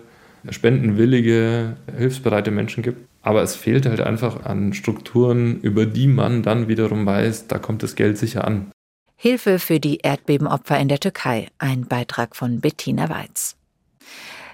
spendenwillige, 0.50 1.76
hilfsbereite 1.98 2.50
Menschen 2.50 2.82
gibt. 2.82 3.06
Aber 3.22 3.44
es 3.44 3.58
fehlt 3.58 3.86
halt 3.86 4.00
einfach 4.00 4.46
an 4.46 4.72
Strukturen, 4.72 5.60
über 5.60 5.86
die 5.86 6.08
man 6.08 6.44
dann 6.44 6.70
wiederum 6.70 7.06
weiß, 7.06 7.48
da 7.48 7.60
kommt 7.60 7.84
das 7.84 7.96
Geld 7.96 8.18
sicher 8.18 8.48
an. 8.48 8.72
Hilfe 9.18 9.60
für 9.60 9.82
die 9.82 9.98
Erdbebenopfer 9.98 10.80
in 10.80 10.88
der 10.88 11.02
Türkei, 11.02 11.48
ein 11.58 11.88
Beitrag 11.88 12.38
von 12.38 12.62
Bettina 12.62 13.10
Weiz. 13.10 13.59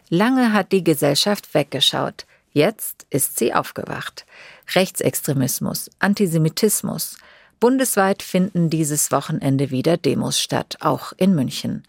Lange 0.10 0.54
hat 0.54 0.72
die 0.72 0.84
Gesellschaft 0.84 1.54
weggeschaut. 1.54 2.26
Jetzt 2.52 3.06
ist 3.10 3.38
sie 3.38 3.54
aufgewacht. 3.54 4.26
Rechtsextremismus, 4.74 5.90
Antisemitismus. 6.00 7.18
Bundesweit 7.60 8.22
finden 8.22 8.70
dieses 8.70 9.12
Wochenende 9.12 9.72
wieder 9.72 9.98
Demos 9.98 10.40
statt, 10.40 10.78
auch 10.80 11.14
in 11.18 11.36
München. 11.36 11.84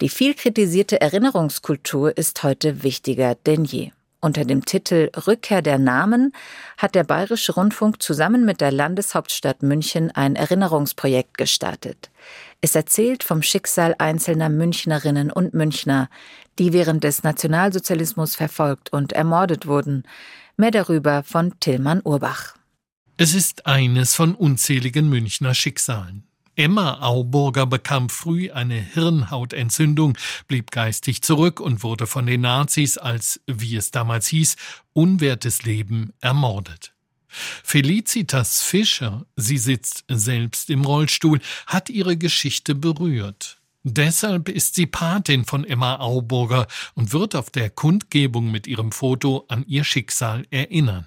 Die 0.00 0.08
viel 0.08 0.34
kritisierte 0.34 1.00
Erinnerungskultur 1.00 2.16
ist 2.16 2.42
heute 2.42 2.82
wichtiger 2.82 3.34
denn 3.34 3.64
je. 3.64 3.90
Unter 4.26 4.44
dem 4.44 4.64
Titel 4.64 5.12
Rückkehr 5.28 5.62
der 5.62 5.78
Namen 5.78 6.32
hat 6.78 6.96
der 6.96 7.04
Bayerische 7.04 7.52
Rundfunk 7.52 8.02
zusammen 8.02 8.44
mit 8.44 8.60
der 8.60 8.72
Landeshauptstadt 8.72 9.62
München 9.62 10.10
ein 10.10 10.34
Erinnerungsprojekt 10.34 11.38
gestartet. 11.38 12.10
Es 12.60 12.74
erzählt 12.74 13.22
vom 13.22 13.40
Schicksal 13.40 13.94
einzelner 13.98 14.48
Münchnerinnen 14.48 15.30
und 15.30 15.54
Münchner, 15.54 16.10
die 16.58 16.72
während 16.72 17.04
des 17.04 17.22
Nationalsozialismus 17.22 18.34
verfolgt 18.34 18.92
und 18.92 19.12
ermordet 19.12 19.68
wurden. 19.68 20.02
Mehr 20.56 20.72
darüber 20.72 21.22
von 21.22 21.54
Tillmann 21.60 22.00
Urbach. 22.02 22.56
Es 23.18 23.32
ist 23.32 23.64
eines 23.64 24.16
von 24.16 24.34
unzähligen 24.34 25.08
Münchner 25.08 25.54
Schicksalen. 25.54 26.26
Emma 26.56 27.00
Auburger 27.02 27.66
bekam 27.66 28.08
früh 28.08 28.50
eine 28.50 28.80
Hirnhautentzündung, 28.80 30.16
blieb 30.48 30.70
geistig 30.70 31.20
zurück 31.20 31.60
und 31.60 31.82
wurde 31.82 32.06
von 32.06 32.24
den 32.24 32.40
Nazis 32.40 32.96
als, 32.96 33.40
wie 33.46 33.76
es 33.76 33.90
damals 33.90 34.26
hieß, 34.28 34.56
unwertes 34.94 35.64
Leben 35.64 36.14
ermordet. 36.20 36.94
Felicitas 37.28 38.62
Fischer, 38.62 39.26
sie 39.36 39.58
sitzt 39.58 40.04
selbst 40.08 40.70
im 40.70 40.84
Rollstuhl, 40.84 41.40
hat 41.66 41.90
ihre 41.90 42.16
Geschichte 42.16 42.74
berührt. 42.74 43.60
Deshalb 43.82 44.48
ist 44.48 44.74
sie 44.76 44.86
Patin 44.86 45.44
von 45.44 45.62
Emma 45.62 45.96
Auburger 45.96 46.66
und 46.94 47.12
wird 47.12 47.36
auf 47.36 47.50
der 47.50 47.68
Kundgebung 47.68 48.50
mit 48.50 48.66
ihrem 48.66 48.92
Foto 48.92 49.44
an 49.48 49.64
ihr 49.68 49.84
Schicksal 49.84 50.46
erinnern. 50.50 51.06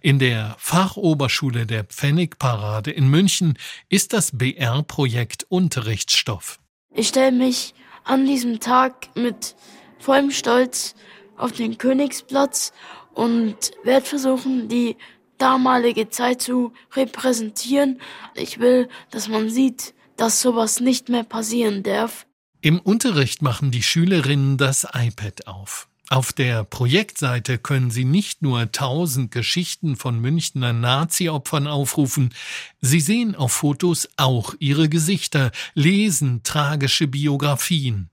In 0.00 0.18
der 0.18 0.56
Fachoberschule 0.58 1.66
der 1.66 1.84
Pfennigparade 1.84 2.90
in 2.90 3.08
München 3.08 3.58
ist 3.88 4.12
das 4.12 4.36
BR-Projekt 4.36 5.46
Unterrichtsstoff. 5.48 6.58
Ich 6.94 7.08
stelle 7.08 7.32
mich 7.32 7.74
an 8.04 8.26
diesem 8.26 8.60
Tag 8.60 9.08
mit 9.14 9.56
vollem 9.98 10.30
Stolz 10.30 10.94
auf 11.36 11.52
den 11.52 11.78
Königsplatz 11.78 12.72
und 13.14 13.72
werde 13.84 14.06
versuchen, 14.06 14.68
die 14.68 14.96
damalige 15.38 16.08
Zeit 16.08 16.40
zu 16.40 16.72
repräsentieren. 16.94 18.00
Ich 18.34 18.58
will, 18.58 18.88
dass 19.10 19.28
man 19.28 19.50
sieht, 19.50 19.94
dass 20.16 20.40
sowas 20.40 20.80
nicht 20.80 21.08
mehr 21.08 21.24
passieren 21.24 21.82
darf. 21.82 22.26
Im 22.60 22.80
Unterricht 22.80 23.42
machen 23.42 23.70
die 23.70 23.82
Schülerinnen 23.82 24.56
das 24.56 24.86
iPad 24.92 25.46
auf. 25.46 25.88
Auf 26.08 26.32
der 26.32 26.62
Projektseite 26.62 27.58
können 27.58 27.90
Sie 27.90 28.04
nicht 28.04 28.40
nur 28.40 28.70
tausend 28.70 29.32
Geschichten 29.32 29.96
von 29.96 30.20
Münchner 30.20 30.72
Nazi-Opfern 30.72 31.66
aufrufen, 31.66 32.32
Sie 32.80 33.00
sehen 33.00 33.34
auf 33.34 33.52
Fotos 33.52 34.08
auch 34.16 34.54
ihre 34.60 34.88
Gesichter, 34.88 35.50
lesen 35.74 36.44
tragische 36.44 37.08
Biografien. 37.08 38.08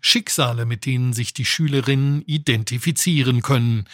Schicksale, 0.00 0.64
mit 0.64 0.86
denen 0.86 1.12
sich 1.12 1.34
die 1.34 1.44
Schülerinnen 1.44 2.22
identifizieren 2.22 3.42
können. 3.42 3.88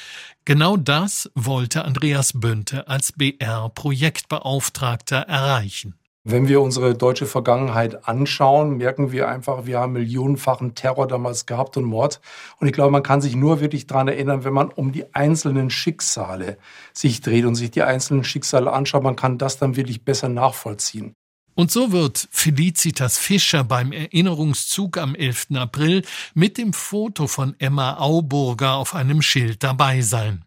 Genau 0.44 0.76
das 0.76 1.30
wollte 1.34 1.86
Andreas 1.86 2.34
Bönte 2.34 2.88
als 2.88 3.12
BR-Projektbeauftragter 3.12 5.16
erreichen. 5.16 5.94
Wenn 6.22 6.48
wir 6.48 6.60
unsere 6.60 6.94
deutsche 6.94 7.24
Vergangenheit 7.24 8.06
anschauen, 8.06 8.76
merken 8.76 9.10
wir 9.10 9.28
einfach, 9.28 9.64
wir 9.64 9.80
haben 9.80 9.94
millionenfachen 9.94 10.74
Terror 10.74 11.08
damals 11.08 11.46
gehabt 11.46 11.78
und 11.78 11.84
Mord. 11.84 12.20
Und 12.58 12.66
ich 12.66 12.74
glaube, 12.74 12.90
man 12.90 13.02
kann 13.02 13.22
sich 13.22 13.34
nur 13.34 13.60
wirklich 13.60 13.86
daran 13.86 14.06
erinnern, 14.06 14.44
wenn 14.44 14.52
man 14.52 14.68
um 14.68 14.92
die 14.92 15.14
einzelnen 15.14 15.70
Schicksale 15.70 16.58
sich 16.92 17.22
dreht 17.22 17.46
und 17.46 17.54
sich 17.54 17.70
die 17.70 17.82
einzelnen 17.82 18.22
Schicksale 18.22 18.70
anschaut, 18.70 19.02
man 19.02 19.16
kann 19.16 19.38
das 19.38 19.56
dann 19.56 19.76
wirklich 19.76 20.04
besser 20.04 20.28
nachvollziehen. 20.28 21.14
Und 21.54 21.70
so 21.70 21.90
wird 21.90 22.28
Felicitas 22.30 23.16
Fischer 23.16 23.64
beim 23.64 23.90
Erinnerungszug 23.90 24.98
am 24.98 25.14
11. 25.14 25.48
April 25.54 26.02
mit 26.34 26.58
dem 26.58 26.74
Foto 26.74 27.28
von 27.28 27.54
Emma 27.58 27.96
Auburger 27.96 28.74
auf 28.74 28.94
einem 28.94 29.22
Schild 29.22 29.62
dabei 29.62 30.02
sein. 30.02 30.44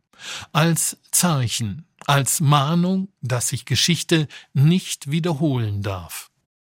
Als 0.51 0.97
Zeichen, 1.11 1.85
als 2.07 2.39
Mahnung, 2.39 3.09
dass 3.21 3.49
sich 3.49 3.65
Geschichte 3.65 4.27
nicht 4.53 5.11
wiederholen 5.11 5.81
darf. 5.81 6.29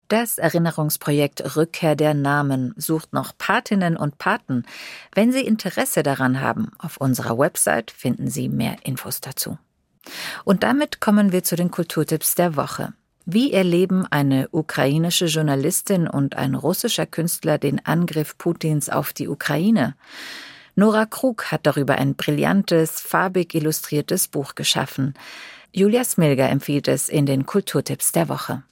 Das 0.08 0.36
Erinnerungsprojekt 0.36 1.56
Rückkehr 1.56 1.96
der 1.96 2.12
Namen 2.12 2.74
sucht 2.76 3.14
noch 3.14 3.32
Patinnen 3.38 3.96
und 3.96 4.18
Paten. 4.18 4.64
Wenn 5.14 5.32
Sie 5.32 5.40
Interesse 5.40 6.02
daran 6.02 6.40
haben, 6.40 6.70
auf 6.78 6.98
unserer 6.98 7.38
Website 7.38 7.90
finden 7.90 8.28
Sie 8.28 8.50
mehr 8.50 8.76
Infos 8.84 9.22
dazu. 9.22 9.56
Und 10.44 10.62
damit 10.64 11.00
kommen 11.00 11.32
wir 11.32 11.44
zu 11.44 11.56
den 11.56 11.70
Kulturtipps 11.70 12.34
der 12.34 12.56
Woche. 12.56 12.92
Wie 13.24 13.52
erleben 13.52 14.06
eine 14.10 14.48
ukrainische 14.50 15.26
Journalistin 15.26 16.08
und 16.08 16.36
ein 16.36 16.54
russischer 16.54 17.06
Künstler 17.06 17.56
den 17.56 17.84
Angriff 17.86 18.36
Putins 18.36 18.90
auf 18.90 19.12
die 19.12 19.28
Ukraine? 19.28 19.94
Nora 20.74 21.04
Krug 21.06 21.52
hat 21.52 21.66
darüber 21.66 21.96
ein 21.96 22.14
brillantes, 22.14 23.00
farbig 23.00 23.54
illustriertes 23.54 24.28
Buch 24.28 24.54
geschaffen. 24.54 25.14
Julia 25.72 26.04
Smilger 26.04 26.48
empfiehlt 26.48 26.88
es 26.88 27.08
in 27.08 27.26
den 27.26 27.44
Kulturtipps 27.44 28.12
der 28.12 28.28
Woche. 28.28 28.62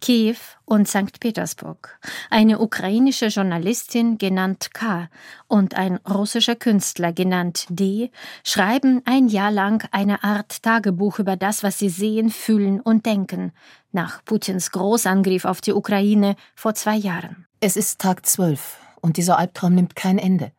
Kiew 0.00 0.36
und 0.64 0.88
St. 0.88 1.20
Petersburg. 1.20 1.98
Eine 2.30 2.58
ukrainische 2.58 3.26
Journalistin 3.26 4.16
genannt 4.16 4.72
K 4.72 5.10
und 5.46 5.74
ein 5.74 5.96
russischer 6.08 6.56
Künstler 6.56 7.12
genannt 7.12 7.66
D 7.68 8.10
schreiben 8.42 9.02
ein 9.04 9.28
Jahr 9.28 9.50
lang 9.50 9.86
eine 9.92 10.24
Art 10.24 10.62
Tagebuch 10.62 11.18
über 11.18 11.36
das, 11.36 11.62
was 11.62 11.78
sie 11.78 11.90
sehen, 11.90 12.30
fühlen 12.30 12.80
und 12.80 13.04
denken, 13.04 13.52
nach 13.92 14.24
Putins 14.24 14.70
Großangriff 14.70 15.44
auf 15.44 15.60
die 15.60 15.74
Ukraine 15.74 16.36
vor 16.54 16.74
zwei 16.74 16.96
Jahren. 16.96 17.46
Es 17.60 17.76
ist 17.76 18.00
Tag 18.00 18.24
zwölf 18.24 18.78
und 19.02 19.18
dieser 19.18 19.38
Albtraum 19.38 19.74
nimmt 19.74 19.96
kein 19.96 20.18
Ende. 20.18 20.52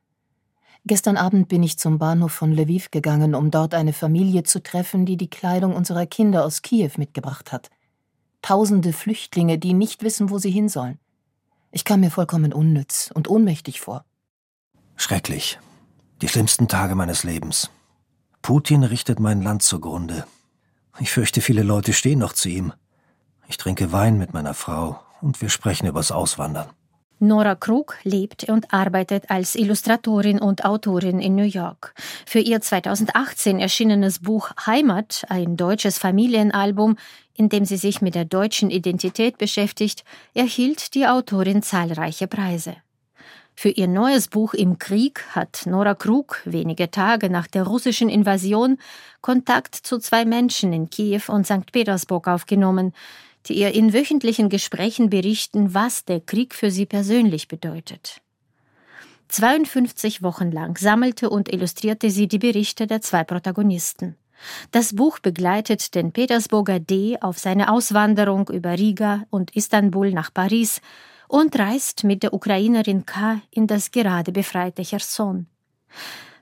Gestern 0.86 1.15
Abend 1.15 1.48
bin 1.48 1.62
ich 1.62 1.78
zum 1.78 2.00
Bahnhof 2.00 2.32
von 2.32 2.54
Lviv 2.54 2.89
gegangen, 2.89 3.36
um 3.36 3.52
dort 3.52 3.76
eine 3.76 3.94
Familie 3.94 4.44
zu 4.44 4.63
treffen, 4.63 5.06
die 5.06 5.15
die 5.15 5.30
Kleidung 5.30 5.76
unserer 5.76 6.08
Kinder 6.08 6.44
aus 6.44 6.63
Kiew 6.63 6.91
mitgebracht 6.98 7.52
hat. 7.52 7.70
Tausende 8.41 8.91
Flüchtlinge, 8.91 9.60
die 9.60 9.74
nicht 9.74 10.02
wissen, 10.02 10.32
wo 10.32 10.39
sie 10.39 10.50
hin 10.50 10.70
sollen. 10.70 10.98
Ich 11.72 11.86
kam 11.86 12.00
mir 12.00 12.10
vollkommen 12.10 12.52
unnütz 12.52 13.12
und 13.13 13.30
ohnmächtig 13.30 13.80
vor. 13.80 14.06
Schrecklich. 14.96 15.60
Die 16.22 16.28
schlimmsten 16.28 16.67
Tage 16.67 16.96
meines 16.96 17.24
Lebens. 17.24 17.70
Putin 18.41 18.84
richtet 18.84 19.20
mein 19.20 19.41
Land 19.44 19.62
zugrunde. 19.62 20.26
Ich 21.00 21.12
fürchte, 21.12 21.41
viele 21.41 21.63
Leute 21.63 21.94
stehen 21.94 22.20
noch 22.20 22.34
zu 22.34 22.50
ihm. 22.50 22.74
Ich 23.48 23.58
trinke 23.58 23.91
Wein 23.91 24.17
mit 24.17 24.34
meiner 24.34 24.56
Frau 24.56 25.00
und 25.22 25.41
wir 25.41 25.50
sprechen 25.50 25.88
übers 25.88 26.12
Auswandern. 26.12 26.70
Nora 27.21 27.53
Krug 27.53 27.97
lebt 28.03 28.49
und 28.49 28.73
arbeitet 28.73 29.29
als 29.29 29.55
Illustratorin 29.55 30.39
und 30.39 30.65
Autorin 30.65 31.19
in 31.19 31.36
New 31.36 31.43
York. 31.43 31.93
Für 32.25 32.39
ihr 32.39 32.62
2018 32.62 33.60
erschienenes 33.60 34.19
Buch 34.19 34.49
Heimat, 34.65 35.23
ein 35.29 35.55
deutsches 35.55 35.99
Familienalbum, 35.99 36.97
in 37.36 37.47
dem 37.47 37.65
sie 37.65 37.77
sich 37.77 38.01
mit 38.01 38.15
der 38.15 38.25
deutschen 38.25 38.71
Identität 38.71 39.38
beschäftigt, 39.38 40.03
erhielt 40.34 40.95
die 40.95 41.05
Autorin 41.05 41.62
zahlreiche 41.62 42.27
Preise. 42.27 42.75
Für 43.55 43.69
ihr 43.69 43.88
neues 43.88 44.27
Buch 44.27 44.55
Im 44.55 44.79
Krieg 44.79 45.23
hat 45.36 45.67
Nora 45.67 45.93
Krug 45.93 46.41
wenige 46.45 46.89
Tage 46.89 47.29
nach 47.29 47.45
der 47.45 47.63
russischen 47.63 48.10
Invasion 48.10 48.79
Kontakt 49.21 49.75
zu 49.75 49.99
zwei 49.99 50.25
Menschen 50.25 50.73
in 50.73 50.89
Kiew 50.89 51.21
und 51.27 51.45
St. 51.45 51.71
Petersburg 51.71 52.27
aufgenommen, 52.27 52.93
die 53.47 53.54
ihr 53.54 53.73
in 53.73 53.93
wöchentlichen 53.93 54.49
Gesprächen 54.49 55.10
berichten, 55.10 55.73
was 55.73 56.06
der 56.06 56.19
Krieg 56.19 56.54
für 56.54 56.71
sie 56.71 56.86
persönlich 56.86 57.47
bedeutet. 57.47 58.21
52 59.30 60.21
Wochen 60.21 60.51
lang 60.51 60.77
sammelte 60.77 61.30
und 61.30 61.51
illustrierte 61.51 62.10
sie 62.10 62.27
die 62.27 62.39
Berichte 62.39 62.88
der 62.88 63.01
zwei 63.01 63.23
Protagonisten. 63.23 64.17
Das 64.71 64.95
Buch 64.95 65.19
begleitet 65.19 65.95
den 65.95 66.12
Petersburger 66.12 66.80
D 66.80 67.17
auf 67.21 67.38
seine 67.38 67.71
Auswanderung 67.71 68.49
über 68.49 68.77
Riga 68.77 69.23
und 69.30 69.56
Istanbul 69.56 70.12
nach 70.12 70.34
Paris 70.34 70.82
und 71.27 71.58
reist 71.58 72.04
mit 72.04 72.23
der 72.23 72.34
Ukrainerin 72.34 73.06
K 73.06 73.41
in 73.51 73.67
das 73.67 73.91
gerade 73.91 74.32
befreite 74.32 74.84
Cherson. 74.84 75.47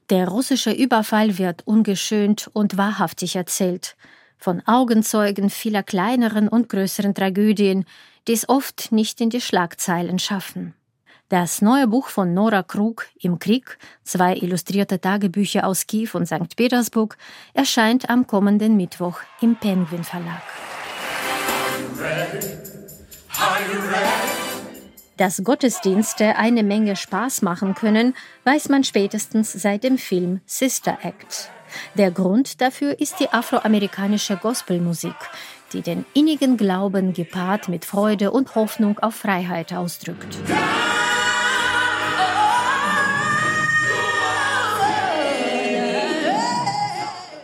Der 0.10 0.28
russische 0.28 0.72
Überfall 0.72 1.38
wird 1.38 1.68
ungeschönt 1.68 2.50
und 2.54 2.78
wahrhaftig 2.78 3.36
erzählt, 3.36 3.96
von 4.40 4.66
Augenzeugen 4.66 5.50
vieler 5.50 5.84
kleineren 5.84 6.48
und 6.48 6.70
größeren 6.70 7.14
Tragödien, 7.14 7.86
die 8.28 8.34
es 8.34 8.48
oft 8.50 8.92
nicht 8.92 9.22
in 9.22 9.30
die 9.30 9.42
Schlagzeilen 9.42 10.18
schaffen. 10.18 10.74
Das 11.28 11.62
neue 11.62 11.86
Buch 11.86 12.08
von 12.08 12.34
Nora 12.34 12.64
Krug 12.64 13.06
Im 13.20 13.38
Krieg, 13.38 13.78
zwei 14.04 14.36
illustrierte 14.36 15.00
Tagebücher 15.00 15.68
aus 15.68 15.86
Kiew 15.86 16.10
und 16.14 16.26
St. 16.26 16.56
Petersburg, 16.56 17.18
erscheint 17.54 18.10
am 18.10 18.26
kommenden 18.26 18.76
Mittwoch 18.78 19.20
im 19.40 19.56
Penguin 19.56 20.04
Verlag. 20.04 20.42
Dass 25.18 25.44
Gottesdienste 25.44 26.38
eine 26.38 26.64
Menge 26.64 26.96
Spaß 26.96 27.44
machen 27.44 27.76
können, 27.76 28.16
weiß 28.46 28.70
man 28.70 28.84
spätestens 28.84 29.52
seit 29.52 29.84
dem 29.84 29.98
Film 30.00 30.42
Sister 30.46 30.98
Act. 31.04 31.52
Der 31.96 32.12
Grund 32.12 32.62
dafür 32.62 33.00
ist 33.00 33.20
die 33.20 33.30
afroamerikanische 33.30 34.38
Gospelmusik, 34.38 35.16
die 35.74 35.82
den 35.82 36.06
innigen 36.14 36.58
Glauben 36.58 37.14
gepaart 37.14 37.70
mit 37.70 37.86
Freude 37.86 38.32
und 38.32 38.56
Hoffnung 38.56 39.00
auf 39.00 39.16
Freiheit 39.16 39.74
ausdrückt. 39.74 40.38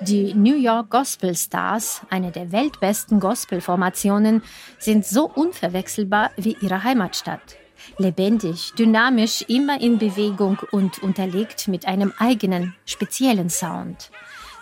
Die 0.01 0.35
New 0.35 0.55
York 0.55 0.91
Gospel 0.91 1.35
Stars, 1.35 2.01
eine 2.11 2.31
der 2.31 2.51
weltbesten 2.51 3.19
Gospelformationen, 3.19 4.43
sind 4.77 5.03
so 5.03 5.27
unverwechselbar 5.27 6.29
wie 6.38 6.55
ihre 6.61 6.83
Heimatstadt. 6.83 7.57
Lebendig, 7.97 8.73
dynamisch, 8.77 9.43
immer 9.47 9.81
in 9.81 9.97
Bewegung 9.97 10.59
und 10.71 11.01
unterlegt 11.03 11.67
mit 11.67 11.88
einem 11.88 12.13
eigenen, 12.17 12.75
speziellen 12.85 13.49
Sound. 13.49 14.11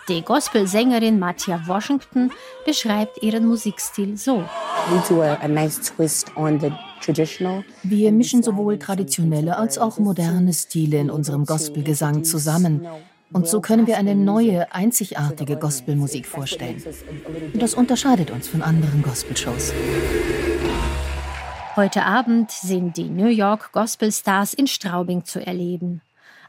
Die 0.08 0.20
Gospelsängerin 0.20 1.18
Mattia 1.18 1.62
Washington 1.66 2.30
beschreibt 2.66 3.22
ihren 3.22 3.46
Musikstil 3.46 4.18
so. 4.18 4.44
Wir 7.82 8.12
mischen 8.12 8.42
sowohl 8.42 8.78
traditionelle 8.78 9.56
als 9.56 9.78
auch 9.78 9.98
moderne 9.98 10.52
Stile 10.52 10.98
in 10.98 11.10
unserem 11.10 11.46
Gospelgesang 11.46 12.24
zusammen. 12.24 12.86
Und 13.32 13.48
so 13.48 13.60
können 13.62 13.86
wir 13.86 13.96
eine 13.96 14.14
neue, 14.14 14.72
einzigartige 14.72 15.56
Gospelmusik 15.56 16.26
vorstellen. 16.26 16.82
Das 17.54 17.74
unterscheidet 17.74 18.30
uns 18.30 18.46
von 18.46 18.60
anderen 18.60 19.02
Gospelshows. 19.02 19.72
Heute 21.76 22.04
Abend 22.04 22.52
sind 22.52 22.96
die 22.96 23.08
New 23.08 23.26
York 23.26 23.72
Gospel 23.72 24.12
Stars 24.12 24.54
in 24.54 24.68
Straubing 24.68 25.24
zu 25.24 25.44
erleben. 25.44 26.02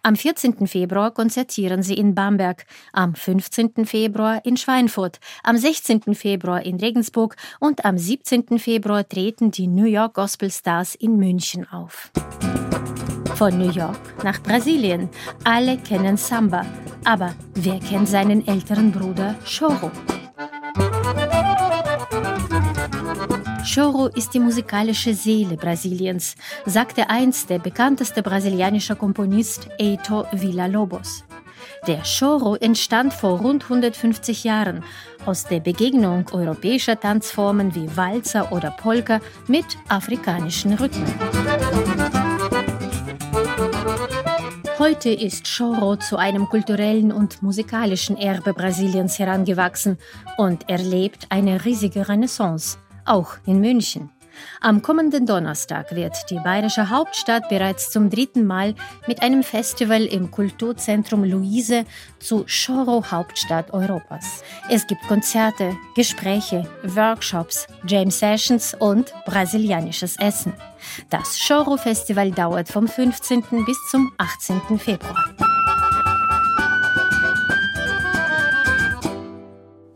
Am 0.04 0.16
14. 0.16 0.68
Februar 0.68 1.10
konzertieren 1.10 1.82
sie 1.82 1.96
in 1.96 2.14
Bamberg, 2.14 2.68
am 2.94 3.16
15. 3.16 3.88
Februar 3.88 4.46
in 4.46 4.56
Schweinfurt, 4.56 5.20
am 5.42 5.58
16. 5.58 6.14
Februar 6.14 6.64
in 6.64 6.76
Regensburg 6.76 7.38
und 7.60 7.86
am 7.86 7.98
17. 7.98 8.60
Februar 8.60 9.10
treten 9.10 9.50
die 9.50 9.66
New 9.66 9.86
York 9.86 10.14
Gospel 10.14 10.52
Stars 10.52 10.94
in 10.94 11.18
München 11.18 11.68
auf. 11.72 12.12
Von 13.34 13.58
New 13.58 13.72
York 13.72 14.24
nach 14.24 14.40
Brasilien. 14.44 15.10
Alle 15.44 15.80
kennen 15.80 16.18
Samba. 16.18 16.68
Aber 17.04 17.34
wer 17.56 17.80
kennt 17.80 18.10
seinen 18.10 18.48
älteren 18.48 18.92
Bruder 18.92 19.34
Choro? 19.44 19.90
Choro 23.76 24.08
ist 24.08 24.34
die 24.34 24.40
musikalische 24.40 25.14
Seele 25.14 25.58
Brasiliens, 25.58 26.36
sagte 26.66 27.10
einst 27.10 27.50
der 27.50 27.60
bekannteste 27.60 28.24
brasilianische 28.24 28.96
Komponist 28.96 29.68
Eito 29.78 30.26
Villa-Lobos. 30.32 31.26
Der 31.86 32.02
Choro 32.04 32.56
entstand 32.56 33.12
vor 33.14 33.40
rund 33.42 33.64
150 33.64 34.46
Jahren 34.46 34.82
aus 35.26 35.44
der 35.44 35.60
Begegnung 35.60 36.26
europäischer 36.32 36.98
Tanzformen 36.98 37.76
wie 37.76 37.90
Walzer 37.98 38.50
oder 38.54 38.72
Polka 38.72 39.20
mit 39.48 39.66
afrikanischen 39.90 40.76
Rhythmen. 40.76 41.14
Heute 44.80 45.10
ist 45.10 45.46
Choro 45.54 45.98
zu 45.98 46.16
einem 46.16 46.46
kulturellen 46.46 47.12
und 47.12 47.42
musikalischen 47.42 48.16
Erbe 48.16 48.54
Brasiliens 48.54 49.20
herangewachsen 49.20 49.98
und 50.38 50.70
erlebt 50.70 51.28
eine 51.30 51.66
riesige 51.66 52.08
Renaissance, 52.08 52.78
auch 53.06 53.38
in 53.46 53.60
München. 53.60 54.10
Am 54.62 54.82
kommenden 54.82 55.26
Donnerstag 55.26 55.96
wird 55.96 56.16
die 56.30 56.40
bayerische 56.40 56.90
Hauptstadt 56.90 57.50
bereits 57.50 57.90
zum 57.92 58.10
dritten 58.10 58.46
Mal 58.46 58.76
mit 59.08 59.22
einem 59.22 59.44
Festival 59.44 60.06
im 60.06 60.32
Kulturzentrum 60.32 61.24
Luise 61.24 61.86
zu 62.20 62.46
Choro 62.46 63.04
Hauptstadt 63.10 63.74
Europas. 63.74 64.44
Es 64.70 64.88
gibt 64.88 65.02
Konzerte, 65.08 65.76
Gespräche, 65.96 66.68
Workshops, 66.84 67.68
Jam 67.88 68.12
Sessions 68.12 68.76
und 68.78 69.14
brasilianisches 69.26 70.18
Essen. 70.20 70.54
Das 71.10 71.40
Choro 71.48 71.78
Festival 71.78 72.32
dauert 72.32 72.70
vom 72.70 72.88
15. 72.88 73.66
bis 73.66 73.78
zum 73.90 74.12
18. 74.18 74.80
Februar. 74.80 75.55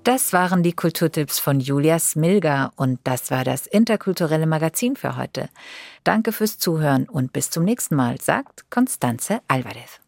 Das 0.09 0.33
waren 0.33 0.63
die 0.63 0.73
Kulturtipps 0.73 1.37
von 1.37 1.59
Julia 1.59 1.99
Smilga 1.99 2.71
und 2.75 2.99
das 3.03 3.29
war 3.29 3.43
das 3.43 3.67
interkulturelle 3.67 4.47
Magazin 4.47 4.95
für 4.95 5.17
heute. 5.17 5.49
Danke 6.03 6.31
fürs 6.31 6.57
Zuhören 6.57 7.07
und 7.07 7.31
bis 7.31 7.51
zum 7.51 7.63
nächsten 7.63 7.93
Mal, 7.93 8.19
sagt 8.19 8.71
Constanze 8.71 9.41
Alvarez. 9.47 9.98